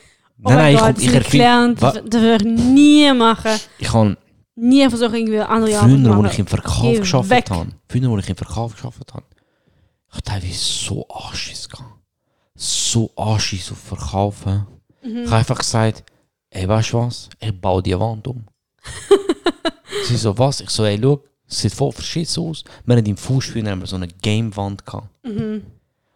[0.42, 1.82] Oh Nein, nein, ich- Gott, ich ich erfind- gelernt.
[1.82, 3.52] Wa- Das, würde ich nie machen.
[3.78, 4.16] Ich habe
[4.56, 6.24] Nie versuchen, irgendwie andere Arbeit zu früher, machen.
[6.24, 9.24] als ich im Verkauf geschafft habe, früher, als ich im Verkauf geschafft habe,
[10.14, 11.90] ich teilweise so Anschiss gehabt.
[12.54, 14.66] So Anschiss auf Verkaufen.
[15.02, 15.18] Mhm.
[15.22, 16.04] Ich habe einfach gesagt,
[16.50, 17.28] ey, weißt du was?
[17.40, 18.44] Ich baue die Wand um.
[20.06, 20.60] Sie so, was?
[20.60, 22.62] Ich so, ey, schau, es sieht voll verschissen aus.
[22.84, 25.08] Wir haben im Fußspiel haben wir so eine Gamewand gehabt.
[25.24, 25.62] Mhm.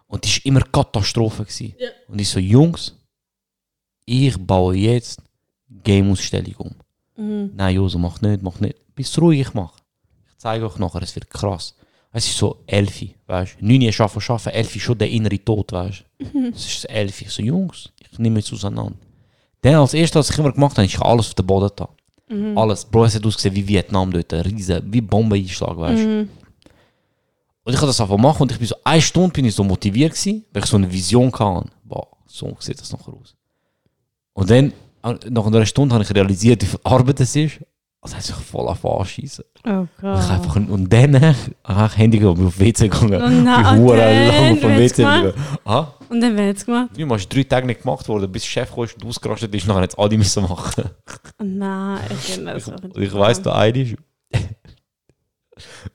[0.07, 1.43] Und die war immer Katastrophe.
[1.45, 1.75] Gewesen.
[1.79, 1.89] Ja.
[2.09, 2.95] Und ich so, Jungs,
[4.09, 5.21] ich baue jetzt
[5.69, 6.75] Game-Ausstellung um.
[7.17, 7.51] Mhm.
[7.55, 8.77] Nein, Joso, mach nicht, mach nicht.
[8.95, 9.75] Bist ruhig, ich mach.
[10.31, 11.75] Ich zeige euch nachher, es wird krass.
[12.11, 13.67] Es ist so Elfi, weißt du?
[13.67, 16.49] Neun schaffen, schaffen, Elfi ist schon der innere Tod, weißt du?
[16.55, 17.27] Es ist Elfi.
[17.27, 18.97] Ich so, Jungs, ich nehme jetzt auseinander.
[19.61, 21.71] Dann als erstes, was ich immer gemacht habe, ist ich habe alles auf den Boden
[21.77, 21.89] da.
[22.57, 22.85] Alles.
[22.85, 24.33] Bro, es hat ausgesehen wie Vietnam dort.
[24.33, 26.07] Riesen, wie Bombeneinschlag, weißt du?
[26.07, 26.29] Mhm.
[27.65, 29.65] Und ich habe das einfach machen und ich bin so, eine Stunde bin ich so
[29.65, 31.71] motiviert gewesen, weil ich so eine Vision hatte.
[31.85, 33.35] Boah, so sieht das nachher aus.
[34.39, 34.73] Und dann,
[35.03, 37.59] äh, nach einer Stunde habe ich realisiert, wie viel Arbeit es ist.
[38.01, 39.45] Also hat sich voll auf anschießen.
[39.65, 40.31] Oh Und, ich Gott.
[40.31, 41.35] einfach, und dann
[41.65, 43.21] ach, Handy gegangen, bin auf WC gegangen.
[43.21, 45.33] Oh nein, bin hure dann, lang vom wer hat's WC gegangen.
[46.09, 46.97] Und dann wird es gemacht?
[46.97, 49.89] man ist drei Tage nicht gemacht worden, bis der Chef kam und ausgerastet ist, nachher
[49.89, 50.85] es alle müssen machen.
[51.41, 53.97] Oh nein, ich finde das auch Und ich weiss, der eine ist.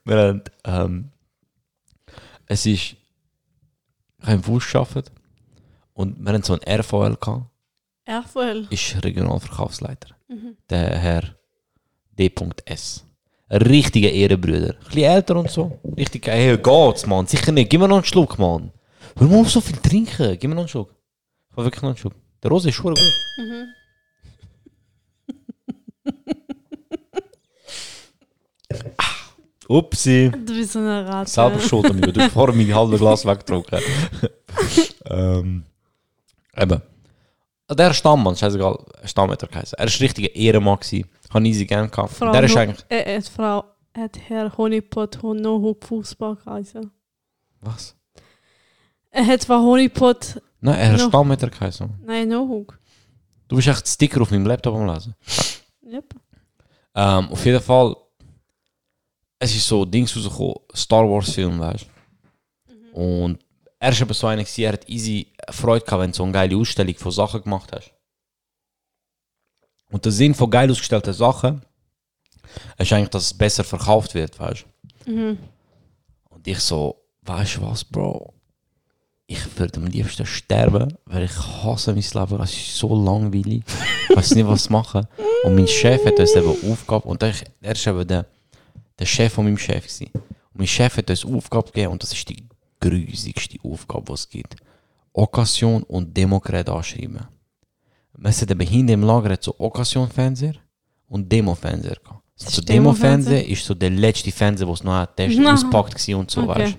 [0.04, 1.12] wir haben, ähm,
[2.48, 2.98] es ist, ich
[4.22, 5.14] habe im Bus gearbeitet
[5.94, 7.46] und wir haben so einen RVL gehabt,
[8.06, 8.68] RVL.
[8.70, 10.16] ist Regionalverkaufsleiter.
[10.28, 10.58] Mhm.
[10.70, 11.24] Der Herr
[12.18, 13.06] D.S.
[13.49, 14.74] Richtiger Ehrenbrüder.
[14.74, 15.80] Ein bisschen älter und so.
[15.97, 17.28] Richtig, hey, geht's, Mann.
[17.28, 17.70] Sicher nicht.
[17.70, 18.72] Gib mir noch einen Schluck, Mann.
[19.18, 20.38] Hör mal auf so viel trinken.
[20.39, 20.93] Gib mir noch einen Schluck.
[21.51, 22.14] Ich will wirklich noch einen Schluck.
[22.41, 23.14] Der Rose ist schon gut.
[23.38, 23.68] Mhm.
[29.70, 30.30] Upsi.
[30.45, 31.30] Du bist so eine Ratte.
[31.30, 32.12] Selber schuld mir.
[32.12, 33.80] Du hast vorher mein halbes Glas weggetrunken.
[35.06, 35.64] ähm,
[36.58, 36.82] eben.
[37.72, 39.78] Der Stammmann, scheißegal, Stammmeter geheißen.
[39.78, 40.80] Er war ein richtiger Ehrenmann.
[40.80, 41.09] gewesen.
[41.34, 42.14] Habe easy gern gehabt.
[42.14, 42.86] Frau Der ist eigentlich.
[42.89, 43.64] Äh, äh, Frau
[43.97, 46.91] hat Herr Honeypot Nohug Fußball geheißen.
[47.61, 47.95] Was?
[49.11, 51.07] Er hat zwar Honeypot, Nein, er hat No.
[51.07, 51.89] Stammmeter geheißen.
[52.05, 52.78] nein, Nohug.
[53.47, 55.16] Du bist echt Sticker auf meinem Laptop am Lesen.
[55.86, 56.16] Yep.
[56.95, 57.95] Ähm, auf jeden Fall,
[59.39, 62.93] es ist so Dings rausgekommen, Star Wars Film, weißt du.
[62.99, 63.39] Und
[63.84, 66.31] er ist aber so einer, gewesen, er hat easy Freude gehabt, wenn du so eine
[66.31, 67.91] geile Ausstellung von Sachen gemacht hast.
[69.91, 71.61] Und der Sinn von geil ausgestellten Sachen
[72.77, 74.65] ist eigentlich, dass es besser verkauft wird, weißt
[75.05, 75.38] Mhm.
[76.29, 78.34] Und ich so, weißt du was, Bro?
[79.27, 82.41] Ich würde am liebsten sterben, weil ich hasse mein Leben.
[82.41, 83.63] Es ist so langweilig.
[84.09, 85.05] Ich weiß nicht, was machen.
[85.43, 88.25] Und mein Chef hat uns eben Aufgabe, und er ist eben der,
[88.97, 89.86] der Chef von meinem Chef.
[89.86, 90.09] Gewesen.
[90.13, 92.47] Und mein Chef hat uns Aufgabe gegeben, und das ist die
[92.84, 94.55] grusigste Aufgabe, die es gibt.
[95.13, 97.27] Occasion und Demokrat anschreiben.
[98.17, 100.55] Wir sind eben hinten im Lager hat so Occasion-Fernseher
[101.07, 102.21] und Demo-Fernseher gehabt.
[102.45, 103.47] Also Demo-Fernseher?
[103.47, 105.53] Ist so der letzte Fernseher, den es noch hat, der ist Aha.
[105.53, 106.49] auspackt und so, Okay.
[106.59, 106.77] weißt du.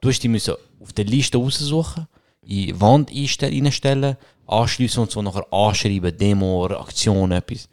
[0.00, 2.06] Du hast die müssen auf der Liste raussuchen,
[2.42, 4.16] in die Wand einstellen, reinstellen,
[4.46, 7.68] anschliessen und so nachher anschreiben, Demo, Aktion, etwas.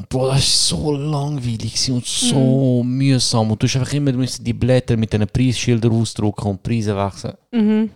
[0.00, 0.40] Und Bro, das war
[0.78, 3.50] so langweilig und so mühsam.
[3.50, 7.34] Und du hast einfach immer die Blätter mit diesen Preisschildern ausdrucken und Preise wechseln.
[7.52, 7.90] Mhm.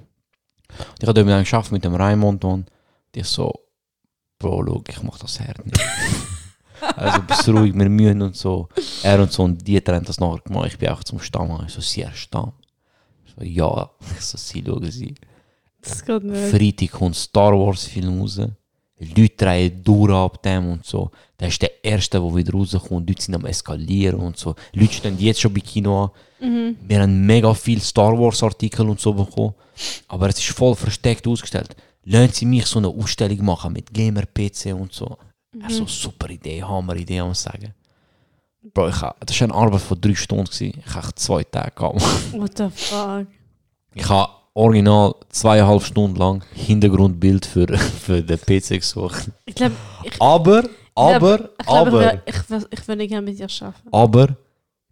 [0.68, 2.70] Und ich habe dann geschafft mit dem Raimond und
[3.14, 3.50] ich so,
[4.38, 5.80] Bro, schau, ich mach das hart nicht.
[6.96, 8.68] also bist ruhig, wir mühen und so.
[9.02, 10.72] Er und so und die haben das nachher gemacht.
[10.72, 11.58] Ich bin auch zum Stamm.
[11.66, 12.52] Ich so, sie er Stamm?
[13.24, 13.90] Ich so, ja.
[14.18, 15.14] Ich so, sie schauen sie.
[15.80, 16.50] Das geht nicht.
[16.50, 18.40] Freitag kommt Star Wars Film raus.
[19.16, 21.10] Leute drehen durch ab dem und so.
[21.36, 23.08] Das ist der erste, der wieder rauskommt.
[23.08, 24.54] Leute sind am Eskalieren und so.
[24.72, 26.10] Leute stehen jetzt schon bei Kino an.
[26.40, 26.76] Mhm.
[26.86, 29.54] Wir haben mega viel Star Wars Artikel und so bekommen.
[30.08, 31.74] Aber es ist voll versteckt ausgestellt.
[32.04, 35.16] Lassen Sie mich so eine Ausstellung machen mit Gamer-PC und so.
[35.60, 37.74] Er so, super Idee, Hammer Idee, muss ich sagen.
[38.72, 40.44] Bro, ich ha, das war eine Arbeit von drei Stunden.
[40.44, 40.82] Gewesen.
[40.84, 42.02] Ich habe zwei Tage gehabt.
[42.32, 43.26] What the fuck?
[43.94, 49.30] Ich habe original zweieinhalb Stunden lang Hintergrundbild für, für den PC gesucht.
[49.44, 49.74] Ich glaube,
[50.18, 53.88] Aber, aber, ich, glaub, aber, ich, ich, ich würde gerne mit dir arbeiten.
[53.90, 54.36] aber,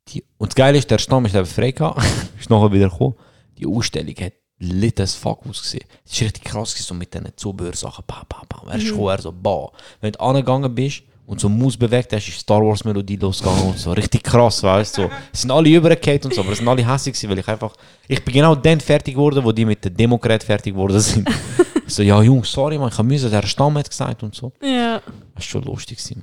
[0.09, 2.03] die, und das Geile ist, der Stamm ist eben frei gehabt,
[2.41, 3.15] ist nachher wieder gekommen.
[3.59, 5.85] Die Ausstellung hat lit as fuck ausgesehen.
[6.05, 8.05] Es ist richtig krass so mit diesen Zubehörsachen.
[8.07, 8.69] Bam, bam, bam.
[8.69, 9.71] Er ist er so, bah.
[10.01, 11.03] Wenn du angegangen bist
[11.33, 13.93] und so Maus bewegt hast, ist Star Wars Melodie losgegangen und so.
[13.93, 15.03] Richtig krass, weißt du.
[15.03, 15.11] So.
[15.33, 17.73] Es sind alle übergekehrt und so, aber es sind alle hässlich gewesen, weil ich einfach,
[18.07, 21.29] ich bin genau dann fertig geworden, wo die mit den Demokrat fertig geworden sind.
[21.85, 24.51] So, ja, Jungs, sorry, man, ich habe müssen, der Stamm hat gesagt und so.
[24.63, 25.03] Ja.
[25.35, 26.23] Das ist schon lustig gewesen.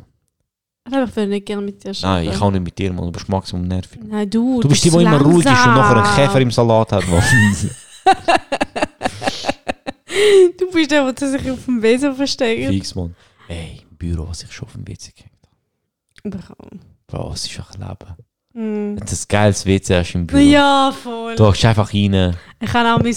[0.88, 2.08] Ich würde nicht gerne mit dir arbeiten.
[2.08, 3.06] Nein, ich kann nicht mit dir, man.
[3.06, 4.00] Du bist maximum nervig.
[4.04, 4.62] Nein, du.
[4.62, 7.04] Du bist die, die immer ruhig ist und nachher einen Käfer im Salat hat.
[10.58, 12.68] Du bist der, der sich auf dem Wesen versteckt.
[12.70, 13.16] Fix, man.
[13.48, 15.34] Ey, Büro, was ich schon auf dem WC gehängt
[16.24, 16.38] habe.
[16.38, 16.80] Bekommen.
[17.08, 18.16] Bro, es ist ein Leben.
[18.54, 19.00] Hm.
[19.00, 21.36] Wenn du ein geiles WC hast im Büro, Ja, voll.
[21.36, 22.36] du gehst einfach rein.
[22.60, 23.16] Ich habe auch mein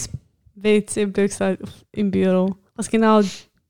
[0.55, 1.63] WC gesagt,
[1.93, 2.55] im Büro.
[2.75, 3.23] Was genau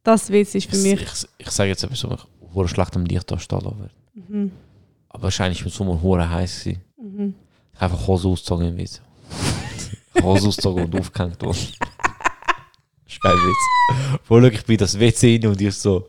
[0.02, 1.02] das WC ist für Ich, mich.
[1.02, 3.92] ich, ich sage jetzt etwas, was mich hure schlecht am Licht anstellen wird.
[4.28, 4.52] Mhm.
[5.08, 6.66] Aber wahrscheinlich war es im Sommer hure heiß.
[6.96, 7.34] Mhm.
[7.74, 9.00] Ich habe einfach Hose ausgezogen im WC.
[10.22, 11.56] Hose ausgezogen und aufgehängt worden.
[13.06, 14.20] Ist geil Witz.
[14.24, 16.08] Voll ich bin in das WC rein und ich so.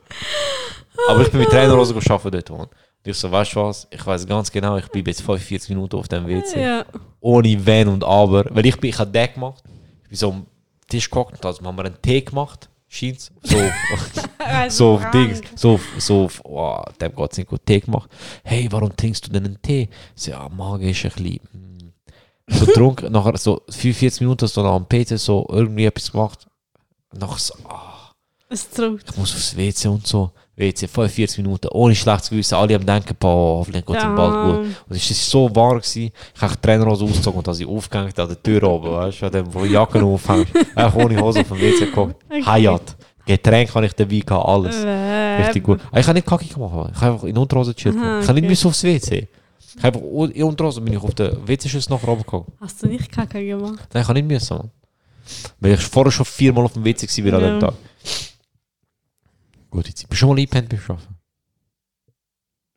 [1.10, 2.50] Aber ich bin mit Trainerhose arbeiten dort.
[2.50, 2.60] Mann.
[2.62, 2.70] Und
[3.06, 3.88] ich so, weißt du was?
[3.90, 6.62] Ich weiß ganz genau, ich bin jetzt 45 Minuten auf dem WC.
[6.62, 6.86] Ja.
[7.20, 8.46] Ohne Wenn und Aber.
[8.50, 9.64] Weil ich bin, ich habe den gemacht.
[10.04, 10.46] Ich bin so am
[10.88, 12.70] Tisch geguckt und also haben wir einen Tee gemacht.
[12.88, 13.32] Scheint's.
[13.42, 13.58] So,
[14.70, 15.42] so auf Dings.
[15.56, 17.66] So, auf- so auf, oh, dem geht's nicht gut.
[17.66, 18.10] Tee gemacht.
[18.44, 19.90] Hey, warum trinkst du denn einen Tee?
[20.16, 21.40] So, ja, Magen ist ein bisschen.
[21.52, 21.94] hm.
[22.48, 26.46] So getrunken, nachher so 45 Minuten so am PC so irgendwie etwas gemacht.
[27.18, 28.12] Nachher so, ah,
[28.50, 29.02] Es traut.
[29.10, 30.32] ich muss aufs WC und so.
[30.56, 32.56] WC, 45 Minuten, ohne schlechtes Gewissen.
[32.56, 34.66] Alle haben gedacht, boah, hoffentlich geht es ihm bald gut.
[34.88, 35.16] Und es war
[35.50, 38.64] so warm, gewesen, ich habe die Trainerhose ausgezogen und als ich aufgehängt an der Tür
[38.64, 41.86] oben, weißt du, an dem, wo die Jacken aufhängst, einfach ohne Hose auf dem WC
[41.86, 42.16] geguckt.
[42.30, 42.44] Okay.
[42.46, 42.96] Hayat.
[43.26, 44.84] Getränk habe ich dabei gehabt, alles.
[44.84, 45.80] Äh, Richtig gut.
[45.96, 47.96] Ich habe nicht Kacke gemacht, ich habe einfach in Unterhose gechillt.
[47.96, 49.28] Ich habe nicht müssen aufs WC.
[49.76, 50.02] Ich habe einfach
[50.36, 52.46] in Unterhose bin ich auf der WC-Schüssel nachher oben gegangen.
[52.62, 53.88] Hast du nicht Kacke gemacht?
[53.92, 54.70] Nein, ich habe nicht müssen, Mann.
[55.60, 57.60] Weil ich vorher schon viermal auf dem WC war an dem Ja.
[57.60, 57.74] Tag.
[59.74, 60.08] Gute Zeit.
[60.08, 60.98] Bist du schon mal eingepennt beim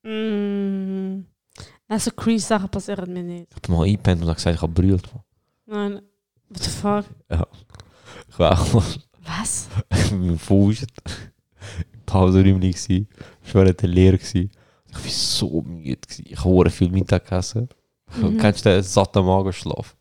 [0.03, 1.23] Arbeiten?
[1.23, 1.27] Mm.
[1.89, 3.49] Also cringe Sachen passieren mir nicht.
[3.51, 5.07] Ich habe mal eingepennt und habe gesagt, ich habe brüllt.
[5.67, 6.01] Nein.
[6.49, 7.05] What the fuck?
[8.31, 8.83] Ich war auch mal
[9.27, 9.69] Was?
[10.11, 10.87] mit dem Fuß
[11.93, 13.07] im Pausenräumchen gsi.
[13.45, 14.51] Ich war nicht leer gsi.
[14.89, 16.23] Ich war so müde gsi.
[16.23, 17.69] Ich habe viel Mittag gegessen.
[18.17, 18.39] Mhm.
[18.39, 19.97] Kennst du den satten Magenschlaf?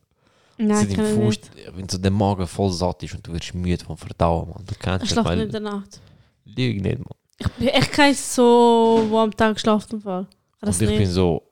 [0.58, 1.76] Nein, kann ich Fuß, nicht.
[1.76, 4.64] wenn so der Magen voll satt ist und du wirst müde vom Verdauen, Mann.
[4.66, 6.00] Du kennst Ich schlafe nicht in der Nacht.
[6.46, 7.08] Lüge nicht, Mann.
[7.38, 10.28] Ich bin echt kein so, wo am Tag schlaft im Fall.
[10.62, 11.12] Das und ich bin nicht.
[11.12, 11.44] so,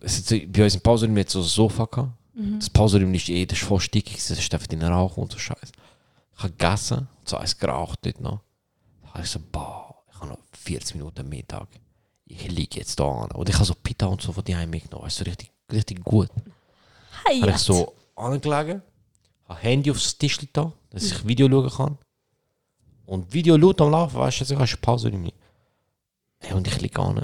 [0.00, 2.12] es ist so, bei uns im Pausenraum jetzt so ein Sofa gehabt.
[2.34, 2.58] Mhm.
[2.58, 5.38] Das Pausenraum ist eh, das ist voll stickig, das ist einfach in Rauch und so
[5.38, 5.72] Scheiß.
[6.36, 8.40] Ich habe gegessen, so eins geraucht dort noch.
[9.02, 11.68] Da habe ich so, boah, ich habe noch 40 Minuten Mittag.
[12.26, 13.30] Ich liege jetzt da an.
[13.30, 15.06] Und ich habe so Pita und so von die mitgenommen.
[15.06, 16.28] Weißt du, so richtig, richtig gut.
[17.24, 18.82] Hey, Habe ich so angelegen,
[19.48, 21.98] habe Handy aufs Tisch da, dass ich Video schauen kann.
[23.06, 25.32] Und Video laut am Laufen, weißt du, also ich habe Pause nicht mehr.
[26.40, 27.22] Hey, und ich liege an,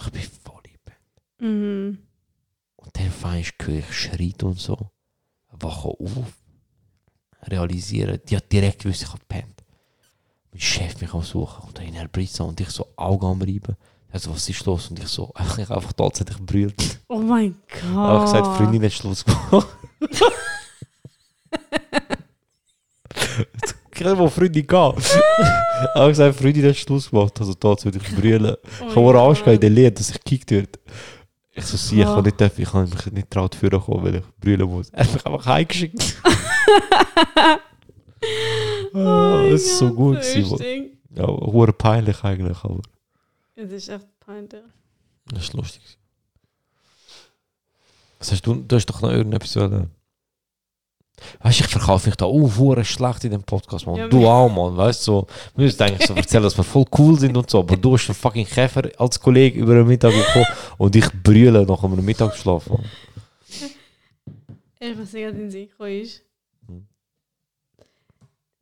[0.00, 0.62] ich bin voll
[1.38, 1.46] im.
[1.46, 1.98] Mhm.
[2.76, 4.90] Und dann feinst du, ich schreit und so.
[5.50, 6.32] Wache auf.
[7.42, 9.62] Realisieren, die hat direkt gewusst, ich habe gepennt.
[10.50, 13.76] Mein Chef mich am Suchen und dann Herr Britza und ich so Augen am Reiben.
[14.10, 14.88] Er so, was ist los?
[14.88, 17.00] Und ich so, ich habe einfach tatsächlich brüllt.
[17.08, 18.56] Oh mein Ich habe gesagt, Gott.
[18.56, 19.68] Freundin hat Schluss gemacht.
[24.00, 25.00] Ich habe mal Freundin gehabt.
[25.00, 27.38] Ich habe gesagt, Freundin hat Schluss gemacht.
[27.40, 28.56] Also tatsächlich brüllen.
[28.80, 30.70] Oh Ich habe Angst gehabt in der Lehre, dass ich gekickt werde.
[31.52, 34.14] Ich so, sie, ich kann nicht dürfen, ich kann mich nicht traut führen kommen, weil
[34.16, 34.90] ich brüllen muss.
[34.90, 36.16] Er hat mich einfach heimgeschickt.
[38.94, 40.98] Ah, das ist so gut gewesen.
[41.10, 42.80] Ja, hure peinlich eigentlich, aber
[43.54, 44.62] Es ist echt peinlich.
[45.30, 45.82] das ist lustig.
[48.18, 49.90] Was hast du, du hast doch noch irgendetwas wollen.
[51.40, 53.96] Weißt du, ich verkaufe mich da auch schlecht in dem Podcast, man.
[53.96, 54.76] Ja, du auch, man.
[54.76, 57.60] Weißt du, so, wir müssen eigentlich so erzählen, dass wir voll cool sind und so,
[57.60, 60.46] aber du hast einen fucking Käfer als Kollege über den Mittag bekommen
[60.78, 62.84] und ich brülle nach einem Mittagsschlaf, man.
[64.80, 66.22] Ich was ich gerade in den Sinn gekommen ist.
[66.66, 66.86] Hm.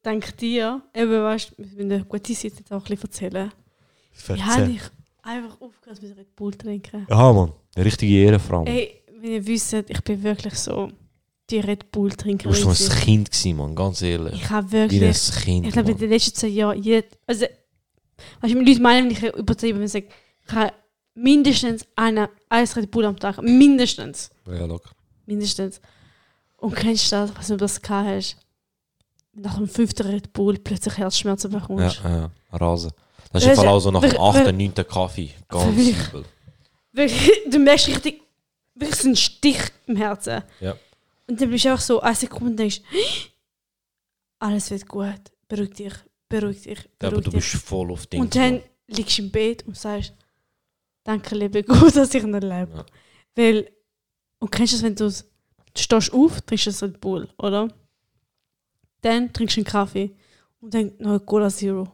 [0.04, 3.52] Denk dir, eben weißt du, mit einer guten Seite jetzt auch ein bisschen erzählen.
[4.28, 4.80] Wie habe ich
[5.22, 7.07] einfach aufgehört mit Red Bull trinken?
[7.11, 7.52] Ja, man.
[7.74, 8.64] Eine richtige Ehrenfrau.
[8.64, 10.90] Ey, wenn ihr wisst, ich bin wirklich so
[11.51, 12.64] die Red Bull Du Trinkerin.
[12.64, 12.99] warst so ein.
[12.99, 13.74] Kind gewesen, man.
[13.74, 14.34] Ganz ehrlich.
[14.34, 17.47] Ich habe Wie ein wirklich, Kind, ich glaube in den letzten zwei Jahren, jed, also,
[18.40, 20.09] weißt du, Leute meinen, wenn ich übertrieben, wenn ich sage,
[20.47, 20.72] ich habe
[21.14, 24.30] mindestens eine, eins Red Bull am Tag, mindestens.
[24.47, 24.90] Ja, locker.
[25.26, 25.80] Mindestens.
[26.57, 28.36] Und kennst du das, was du das gehabt hast?
[29.34, 32.01] Nach dem fünften Red Bull plötzlich Herzschmerzen Ja, bekommst.
[32.03, 32.90] ja, Rasen.
[33.32, 34.74] Das ist im Fall du, auch so nach dem 8., 9.
[34.88, 35.30] Kaffee.
[35.49, 35.97] Ganz Wirklich?
[35.97, 36.24] simpel.
[36.92, 38.22] Wirklich, du merkst richtig,
[38.74, 40.42] wirklich so einen Stich im Herzen.
[40.61, 40.74] Ja.
[41.29, 42.81] Und dann bist du einfach so eine Sekunde und denkst,
[44.39, 45.93] alles wird gut, beruhig dich,
[46.29, 47.53] beruhig dich, Ja, aber beruhig du dich.
[47.53, 48.20] bist voll auf Ding.
[48.20, 50.12] und dann liegst du im Bett und sagst,
[51.05, 52.72] danke liebe Gott, dass ich noch lebe.
[52.74, 52.87] Ja.
[53.35, 53.70] Weil,
[54.39, 57.68] und kennst du das, wenn du, du stehst auf, trinkst du ein Red Bull, oder?
[59.03, 60.16] Dann trinkst du einen Kaffee
[60.61, 61.89] und dann noch eine Cola Zero.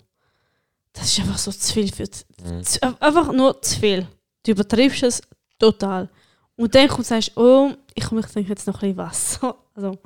[0.93, 2.05] Das ist einfach so zu viel für,
[2.45, 2.63] Mhm.
[2.65, 4.07] zu, einfach nur zu viel.
[4.45, 5.23] Du übertriebst es
[5.59, 6.11] total.
[6.57, 9.57] Und dann kommst du sagst, oh, ich komme, ich trinke jetzt noch ein bisschen Wasser.
[9.75, 9.99] Also,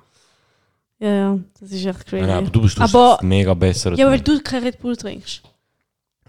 [1.01, 2.25] ja, ja, das ist echt crazy.
[2.29, 3.93] Ja, aber du bist Aber- mega besser.
[3.95, 5.43] ja, weil du kein Red Bull trinkst.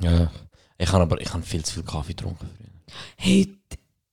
[0.01, 0.31] Ja.
[0.77, 2.49] Ich habe aber ich habe viel zu viel Kaffee getrunken.
[3.15, 3.55] Hey,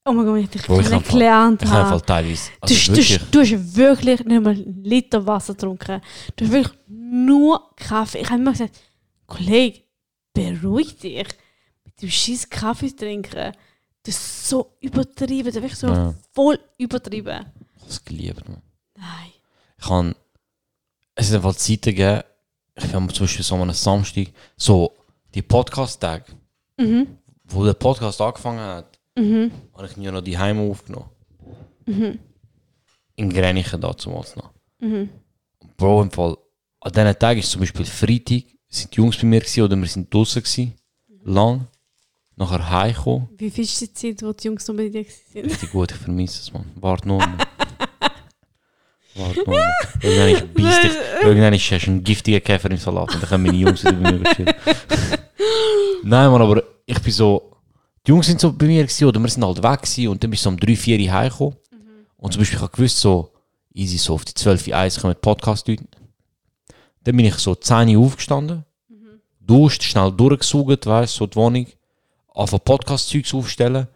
[0.04, 2.50] oh mein Gott, ich dich Bro, ich hab- kennengelernt Ich habe teilweise.
[2.50, 3.30] Du, Also du, wirklich.
[3.30, 6.00] du hast wirklich nicht mal einen Liter Wasser getrunken.
[6.36, 8.18] Du hast wirklich nur Kaffee.
[8.20, 8.78] Ich habe immer gesagt,
[9.26, 9.80] Kollege,
[10.34, 11.26] beruhig dich.
[11.84, 13.52] Mit dem scheiß Kaffee trinken.
[14.04, 15.46] Das ist so übertrieben.
[15.46, 16.14] Das ist wirklich so Ja.
[16.32, 17.46] voll übertrieben.
[17.76, 18.48] Ich habe es geliebt.
[18.48, 18.62] Man.
[18.96, 19.32] Nein.
[19.78, 20.14] Ich habe.
[21.14, 22.22] Es hat einfach Zeiten gegeben.
[22.76, 24.28] Ich habe zum Beispiel so an einem Samstag.
[24.56, 24.92] So
[25.34, 26.24] die Podcast-Tage,
[26.78, 27.18] Mhm.
[27.44, 29.50] wo der Podcast angefangen hat, Mhm.
[29.74, 31.08] habe ich mir noch die Heime aufgenommen.
[31.86, 32.18] Mhm.
[33.16, 34.50] In Grenichen damals noch.
[34.80, 35.08] Mhm.
[35.76, 36.36] Bro, im Fall,
[36.80, 39.86] an diesen Tagen ist zum Beispiel Freitag, sind die Jungs bei mir gewesen, oder wir
[39.86, 40.74] sind draußen gewesen,
[41.22, 41.66] lang,
[42.36, 43.28] nachher heimgekommen.
[43.36, 45.46] Wie viel ist die Zeit, wo die Jungs noch bei dir sind?
[45.46, 46.64] Richtig gut, ich vermisse es, man.
[46.76, 47.38] Warte nur, man.
[49.14, 49.70] Warte nur, man.
[50.00, 53.44] Irgendwann ist beißt dich, irgendwann ist, hast einen giftigen Käfer im Salat und dann können
[53.44, 54.54] meine Jungs wieder bei mir chillen.
[56.02, 57.50] Nein, Mann, aber ich bin so.
[58.06, 60.30] Die Jungs sind so bei mir gewesen, oder wir sind halt weg gewesen, und dann
[60.30, 61.56] bist du so um 3, 4 Uhr heimgekommen.
[62.18, 63.32] Und zum Beispiel, ich habe gewusst, so
[63.72, 65.84] easy, so auf die 12 Uhr 1 kommen Podcast Leute.
[67.04, 68.64] Dann bin ich so 10 Uhr aufgestanden,
[69.40, 71.66] duscht, schnell durchgesaugt, weißt du, so die Wohnung,
[72.34, 73.88] auf Podcast-Zeugs aufstellen,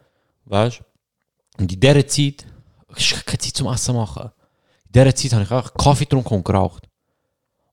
[0.46, 1.62] weißt du.
[1.62, 2.46] Und in dieser Zeit,
[2.96, 4.30] ich habe keine Zeit zum Essen machen.
[4.86, 6.88] In dieser Zeit habe ich auch Kaffee getrunken und geraucht.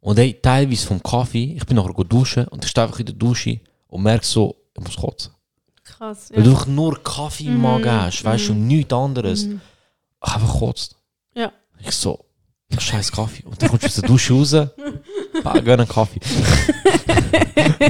[0.02, 3.16] Und ey, teilweise vom Kaffee, ich bin nachher duschen und ich stehe einfach in der
[3.16, 5.32] Dusche und merke so, ich muss kotzen.
[5.84, 6.30] Krass.
[6.34, 9.46] Weil du einfach nur Kaffee im Magen hast, weißt du, und nichts anderes.
[9.46, 9.62] Mhm.
[10.24, 10.96] Ich habe einfach gekotzt.
[11.36, 11.52] Ja.
[11.80, 12.26] Ich so,
[12.78, 13.44] scheiß Kaffee.
[13.44, 14.56] Und dann kommst du aus der Dusche raus,
[15.44, 16.20] bah, gönn einen Kaffee.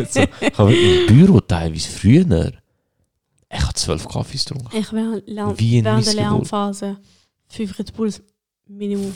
[0.09, 2.51] so, ich habe im Büro teilweise früher,
[3.57, 4.75] ich habe zwölf Kaffees getrunken.
[4.77, 6.31] Ich während, Lern Wie ein während der Missgeburt.
[6.31, 6.97] Lernphase
[7.47, 8.21] fünf Red Bulls
[8.67, 9.13] Minimum.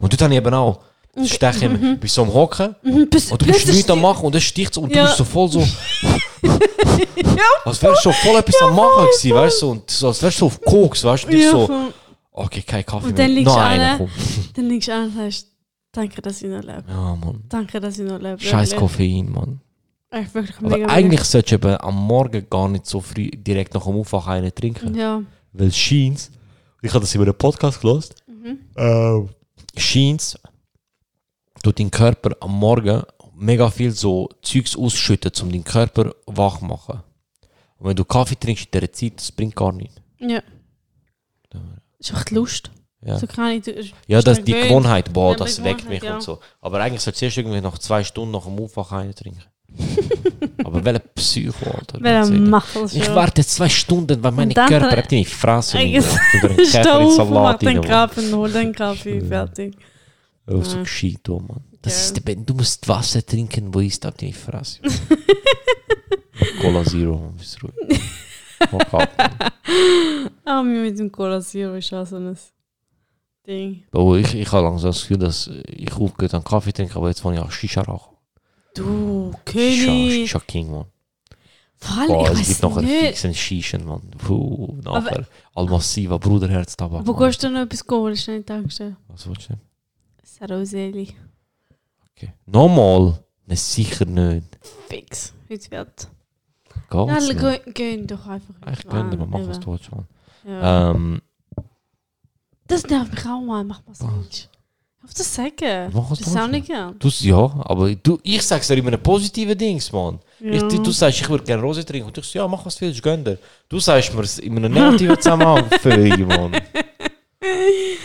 [0.00, 0.80] Und dort habe ich eben auch,
[1.14, 1.98] das Stechen, Mhm.
[1.98, 3.12] bist so am Hocken Mhm, und
[3.42, 5.02] du bist nichts am machen und es sticht und Ja.
[5.02, 5.60] du bist so voll so.
[7.64, 10.40] Als wärst du so voll etwas am Machen gewesen, weißt du, und so, als wärst
[10.40, 11.92] du auf Koks, weißt du, und ich Ja, so,
[12.32, 13.26] okay, kein Kaffee Und mehr.
[13.26, 14.08] dann liegst einer, an.
[14.54, 15.46] Dann liegst du an und sagst,
[15.92, 16.84] danke, dass ich noch lebe.
[16.88, 17.44] Ja, Mann.
[17.48, 18.40] Danke, dass ich noch lebe.
[18.40, 18.74] Scheiß.
[18.76, 19.60] Koffein, Mann.
[20.12, 23.74] Echt wirklich Aber mega, eigentlich solltest du eben am Morgen gar nicht so früh direkt
[23.74, 24.94] nach dem Aufwachen einen trinken.
[24.94, 25.22] Ja.
[25.52, 26.30] Weil Scheins,
[26.82, 28.58] ich habe das in einem Podcast gelesen, Mhm.
[28.76, 30.38] äh, Scheins
[31.62, 33.02] tut dein Körper am Morgen
[33.34, 37.00] mega viel so Zeugs ausschütten, um deinen Körper wach zu machen.
[37.78, 39.96] Und wenn du Kaffee trinkst in dieser Zeit, das bringt gar nichts.
[40.20, 40.42] Ja.
[41.50, 42.70] Das ist die Lust.
[43.04, 43.90] Ja, So ich.
[43.90, 44.52] du- ja das die.
[44.52, 46.14] Gewohnheit, boah, Ja, das weckt mich ja.
[46.16, 46.38] und so.
[46.60, 49.42] Aber eigentlich sollst du erst irgendwie nach zwei Stunden nach dem Aufwachen einen trinken.
[50.64, 52.00] Aber welcher Psycho, Alter.
[52.30, 55.78] Macht das Ich warte zwei Stunden, weil meine dann- Körper hat die nicht fressen.
[55.78, 56.04] Eigentlich-
[56.34, 57.80] Über einen Steh Käfer in auf mach den.
[57.80, 59.76] Kaffee, hol den Kaffee, fertig.
[60.46, 60.82] Oh, so Ja.
[60.82, 61.62] gescheit, oh, Mann.
[61.82, 62.44] Das ist der Ben.
[62.46, 64.80] Du musst Wasser trinken, wo ist das nicht fressen.
[66.60, 67.74] Cola Zero, bist ruhig.
[70.44, 72.36] Ah, mir mit dem Cola Zero ist auch so ein
[73.46, 73.84] Ding.
[73.92, 77.20] Oh, ich, ich habe langsam das Gefühl, dass ich aufgehe an Kaffee trinken, aber jetzt
[77.20, 78.16] fange ich an Shisha rauchen.
[78.74, 78.84] Du,
[79.48, 80.12] Shisha, König.
[80.28, 80.84] Shisha King, Mann.
[81.76, 83.00] Vor allem, Boah, ich es gibt nachher nicht.
[83.06, 84.02] fixen Shishen, Mann.
[84.18, 85.26] Puh, nachher.
[85.54, 87.06] Almassiva, Bruderherz, Tabak.
[87.06, 88.14] Wo gehst du noch etwas holen?
[88.14, 88.96] Die Tankstelle.
[89.08, 89.60] Was willst du denn?
[90.22, 91.14] Saroseli.
[92.16, 92.32] Okay.
[92.46, 93.22] Nochmal?
[93.46, 94.58] Nein, sicher nicht.
[94.88, 95.32] Fix.
[95.50, 96.08] Heute wird.
[96.94, 97.38] Nicht?
[97.38, 98.54] geh- gehen doch einfach.
[98.72, 99.64] Ich könnte mal machen, was Eben.
[99.64, 100.06] du willst, Mann.
[100.46, 100.90] Ja.
[100.90, 101.22] Ähm,
[102.66, 103.64] Das nervt mich auch mal.
[103.64, 104.08] Mach mal so.
[105.02, 105.90] Darf das sagen.
[105.92, 106.94] Mach was das du auch nicht gern.
[106.98, 110.18] du, ja, aber du, ich sag's dir in einem positiven Dings, Mann.
[110.40, 110.52] Ja.
[110.52, 112.06] Ich, du, du sagst, ich würde gerne Rose trinken.
[112.08, 113.36] Und ich so, ja, mach was du willst, gönn dir.
[113.68, 116.52] Du sagst mir es in einem negativen Zusammenhang, völlig, Mann.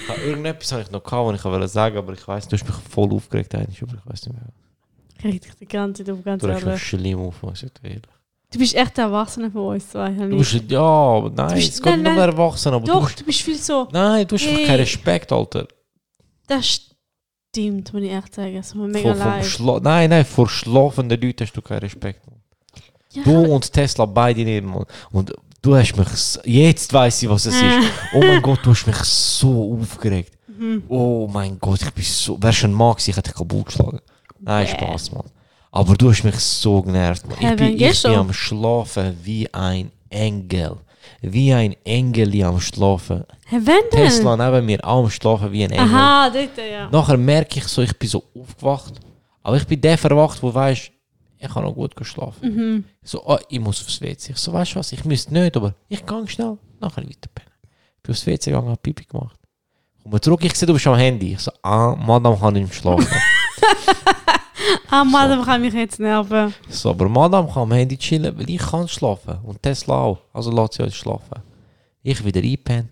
[0.07, 2.65] Ja, irgendetwas habe ich noch gehabt, was ich wollte sagen, aber ich weiß, du hast
[2.65, 4.47] mich voll aufgeregt eigentlich, aber ich weiß nicht mehr.
[5.19, 6.81] Ich reg dich die ganze Zeit auf, ganz Du hast mich ehrlich.
[6.83, 8.01] schlimm auf, was ich ehrlich.
[8.51, 10.09] Du bist echt der Erwachsene von uns zwei.
[10.09, 12.29] Du bist, ja, aber nein, bist- es geht nein, nicht nein.
[12.29, 13.87] Erwachsenen, aber du Doch, du bist viel so.
[13.91, 14.65] nein, du hast einfach Hey.
[14.65, 15.67] keinen Respekt, Alter.
[16.47, 16.81] Das
[17.51, 18.61] stimmt, muss ich echt sagen.
[18.61, 19.59] Tut mir mega leid.
[19.83, 22.21] Nein, nein, vor schlafenden Leuten hast du keinen Respekt.
[23.11, 23.23] Ja.
[23.23, 24.85] Du und Tesla beide nicht, Mann.
[25.11, 26.07] Und du hast mich,
[26.45, 27.63] jetzt weiß ich, was es ist.
[28.13, 30.37] Oh mein Gott, du hast mich so aufgeregt.
[30.47, 30.83] Mhm.
[30.87, 33.99] Oh mein Gott, ich bin so, wärst du ein Mann ich hätte dich kaputt geschlagen.
[34.39, 34.71] Nein, Bäh.
[34.71, 35.25] Spaß, Mann.
[35.71, 37.37] Aber du hast mich so genervt, Mann.
[37.39, 40.77] Ich bin, ich bin am Schlafen wie ein Engel.
[41.21, 43.23] Wie ein Engel am Schlafen.
[43.47, 44.03] Hä, wenn denn?
[44.03, 45.85] Tesla neben mir am Schlafen wie ein Engel.
[45.87, 46.89] Aha, dort, ja.
[46.89, 48.93] Nachher merke ich so, ich bin so aufgewacht.
[49.41, 50.91] Aber ich bin der verwacht, wo weiß,
[51.39, 52.53] ich kann noch gut geschlafen.
[52.53, 52.83] Mhm.
[53.03, 54.31] So, oh, ich muss aufs WC.
[54.33, 56.57] Ich so, weißt du was, ich müsste nicht, aber ich gehe schnell.
[56.79, 57.51] Nachher weiter pennen.
[57.97, 59.39] Ich bin aufs WC gegangen, habe Pipi gemacht.
[60.03, 61.33] Komme zurück, ich sehe, du bist am Handy.
[61.33, 63.07] Ich so, ah, Madame kann nicht schlafen.
[64.89, 66.53] Ah, Madame kann mich jetzt nerven.
[66.69, 69.37] So, aber Madame kann am Handy chillen, weil ich kann schlafen.
[69.43, 70.19] Und Tesla auch.
[70.33, 71.41] Also lässt sie uns schlafen.
[72.03, 72.89] Ich wieder einpennen.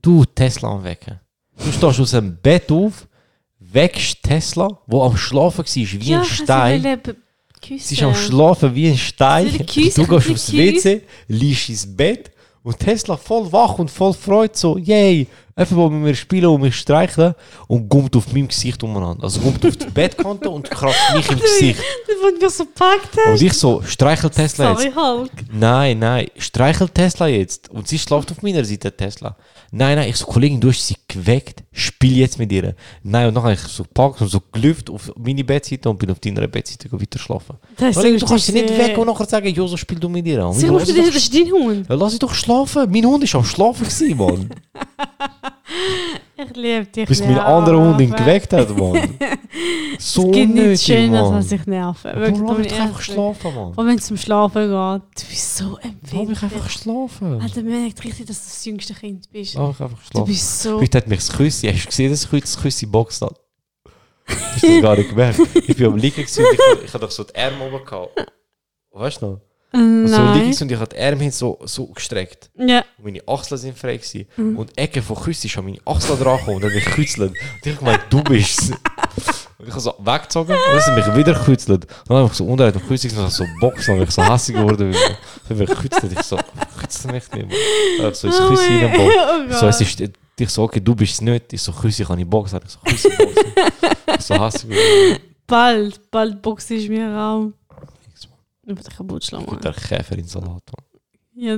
[0.00, 1.20] Du, Tesla am Wecken.
[1.56, 3.06] Du stehst aus dem Bett auf,
[3.58, 7.00] weckst Tesla, wo am Schlafen war, wie ein Stein.
[7.62, 9.52] Sie ist am Schlafen wie ein Stein.
[9.52, 12.32] Du gehst aufs WC, liegst ins Bett
[12.62, 16.76] und Tesla voll wach und voll freut so, yay, einfach mit mir spielen und mich
[16.76, 17.34] streicheln
[17.68, 19.24] und gummt auf meinem Gesicht umeinander.
[19.24, 21.80] Also gummt auf die Bettkante und kratzt mich im Gesicht.
[22.06, 23.42] Du mich so gepackt Und hast.
[23.42, 24.82] ich so, streichel Tesla jetzt.
[24.82, 25.30] Sorry, Hulk.
[25.52, 27.70] Nein, nein, streichel Tesla jetzt.
[27.70, 29.36] Und sie schläft auf meiner Seite, Tesla.
[29.70, 32.74] Nein, nein, ich so, Kollegin, du hast sie geweckt, spiel jetzt mit ihr.
[33.02, 36.10] Nein, und dann habe ich so gepackt und so gelüft auf meine Bettseite und bin
[36.10, 37.56] auf deiner Bettseite weiter schlafen.
[37.76, 40.46] Das du kannst sie nicht weg und nachher sagen, Joso, spiel du mit ihr.
[40.46, 41.86] Und Sie du lass, das ist dein Hund.
[41.88, 42.90] lass sie doch schlafen.
[42.90, 43.86] Mein Hund ist am Schlafen
[44.16, 44.50] Mann.
[46.36, 47.06] Ich liebe dich.
[47.08, 49.18] Bis mein Lea, anderer Hund ihn aber geweckt hat, Mann.
[49.98, 51.14] So Es gibt nichts Mann.
[51.34, 52.14] als sich nerven.
[52.16, 53.02] Wirklich, Warum ich einfach ehrlich.
[53.04, 53.72] schlafen, Mann?
[53.74, 56.42] Und wenn es zum Schlafen geht, du bist so Warum ich empfindlich.
[56.42, 57.40] einfach schlafen?
[57.40, 59.56] Alter, man merkt richtig, dass du das jüngste Kind bist.
[59.56, 60.26] Warum ich einfach Du schlafen?
[60.26, 60.80] bist so...
[60.80, 63.40] Heute hat mich das Küssi, hast du gesehen, dass ich heute das Küssi boxt hat?
[64.26, 65.40] Hast du gar nicht gemerkt?
[65.54, 68.32] Ich bin am Liegen und ich, hab- ich hatte doch so die Arme oben gehabt.
[68.92, 69.40] Weißt du noch?
[69.72, 70.40] Und so Nein.
[70.40, 72.50] gewesen und ich habe die Arme so, so gestreckt.
[72.58, 72.84] Ja.
[72.98, 74.26] Und meine Achseln sind frei gewesen.
[74.36, 74.58] Mhm.
[74.58, 77.30] Und Ecke von Küssi ist an meine Achseln dran gekommen und hat mich gekützelt.
[77.30, 78.70] Und ich habe gemeint, du bist es.
[79.58, 81.84] Und ich habe so weggezogen und dann sind mich wieder gekützelt.
[81.84, 84.56] Und dann habe ich so unten auf Küssi gesehen, so boxen und ich so hassig
[84.56, 84.90] geworden.
[84.90, 85.00] bin.
[85.48, 86.12] Dann bin ich gekützelt.
[86.12, 86.36] Ich so,
[86.80, 87.58] kützelt mich nicht mehr.
[88.00, 89.16] Habe ich so ins Küssi mein- reingeboxt.
[89.50, 90.00] oh So, es ist,
[90.38, 91.52] ich so, okay, du bist es nicht.
[91.52, 92.60] Ich so, Küssi kann ich boxen.
[92.64, 93.54] Ich so, Küssi boxen.
[94.18, 95.18] ich so hassig geworden.
[95.46, 97.52] Bald, bald boxt ich mir auch.
[98.62, 99.50] Ich will dich kaputt schlagen.
[99.50, 100.62] Mit der Käfer in Salat.
[101.34, 101.56] Ja,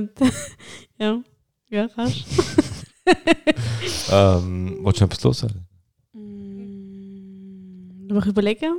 [0.97, 1.21] ja,
[1.69, 2.23] ja, kannst
[4.09, 5.67] Ähm, wolltest du noch etwas loswerden?
[6.13, 8.73] Mm, Du musst überlegen.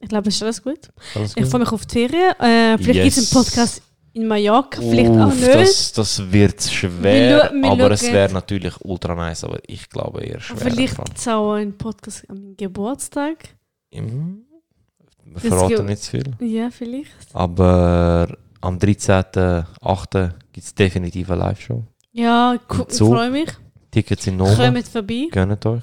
[0.00, 0.78] Ich glaube, das ist alles gut.
[1.14, 2.32] Alles Ich freue mich auf die Ferien.
[2.38, 3.36] Äh, vielleicht gibt es Yes.
[3.36, 5.54] einen Podcast in Mallorca, vielleicht auch Uff, nicht.
[5.54, 10.22] Das, das wird schwer, Wir wir aber es wäre natürlich ultra nice, aber ich glaube
[10.22, 10.56] eher schwer.
[10.56, 13.56] vielleicht es auch einen Podcast am Geburtstag.
[13.92, 14.44] Mhm.
[15.34, 16.24] Wir verraten nicht zu viel.
[16.40, 17.10] Ja, vielleicht.
[17.34, 20.32] Aber am 13.08.
[20.52, 21.84] gibt es definitiv eine Live-Show.
[22.12, 23.48] Ja, ich freue mich.
[23.90, 24.54] Tickets sind Noma.
[24.54, 25.28] Kommt vorbei.
[25.30, 25.82] Gönnt euch.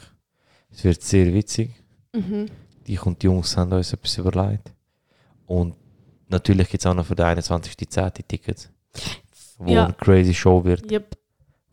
[0.71, 1.71] Es wird sehr witzig.
[2.13, 2.47] Mhm.
[2.85, 4.71] Ich und die Jungs haben uns etwas überlegt.
[5.47, 5.75] Und
[6.27, 8.27] natürlich gibt es auch noch für den 21.10.
[8.27, 8.69] Tickets.
[9.57, 9.85] Wo Ja.
[9.85, 11.17] eine crazy Show wird, Yep.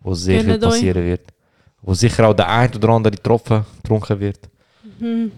[0.01, 0.71] wo sehr viel Gönnt euch.
[0.71, 1.33] passieren wird.
[1.83, 4.49] Wo sicher auch der ein oder andere Tropfen getrunken wird.
[5.01, 5.33] Mhm.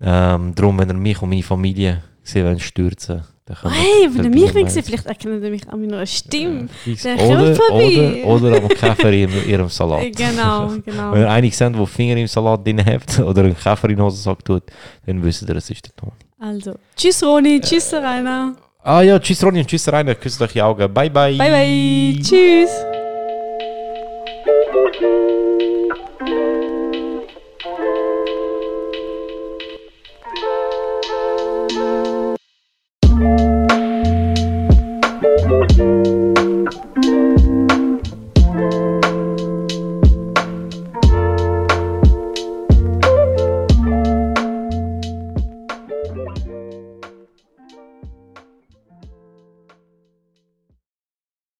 [0.00, 4.54] Ähm, darum, wenn ihr mich und meine Familie sehen stürzen, ihr Hey, wenn vorbei mich
[4.54, 6.68] will, vielleicht erkennt ihr mich an meiner Stimme.
[7.02, 8.24] Dann Oder, vorbei.
[8.24, 10.02] oder, oder am Käfer in ihrem Salat.
[10.02, 11.12] Äh, Genau, genau.
[11.12, 14.04] Wenn ihr einige seht, die Finger im Salat drin habt oder einen Käfer in den
[14.04, 14.64] Hosensack tut,
[15.06, 16.12] dann wisst ihr, es ist der Ton.
[16.38, 18.54] Also, tschüss Roni, tschüss Rainer.
[18.82, 20.92] Ah ja, tschüss Ronny und tschüss Rainer, küsst euch die Augen.
[20.92, 21.36] Bye bye.
[21.36, 22.70] Bye bye, tschüss.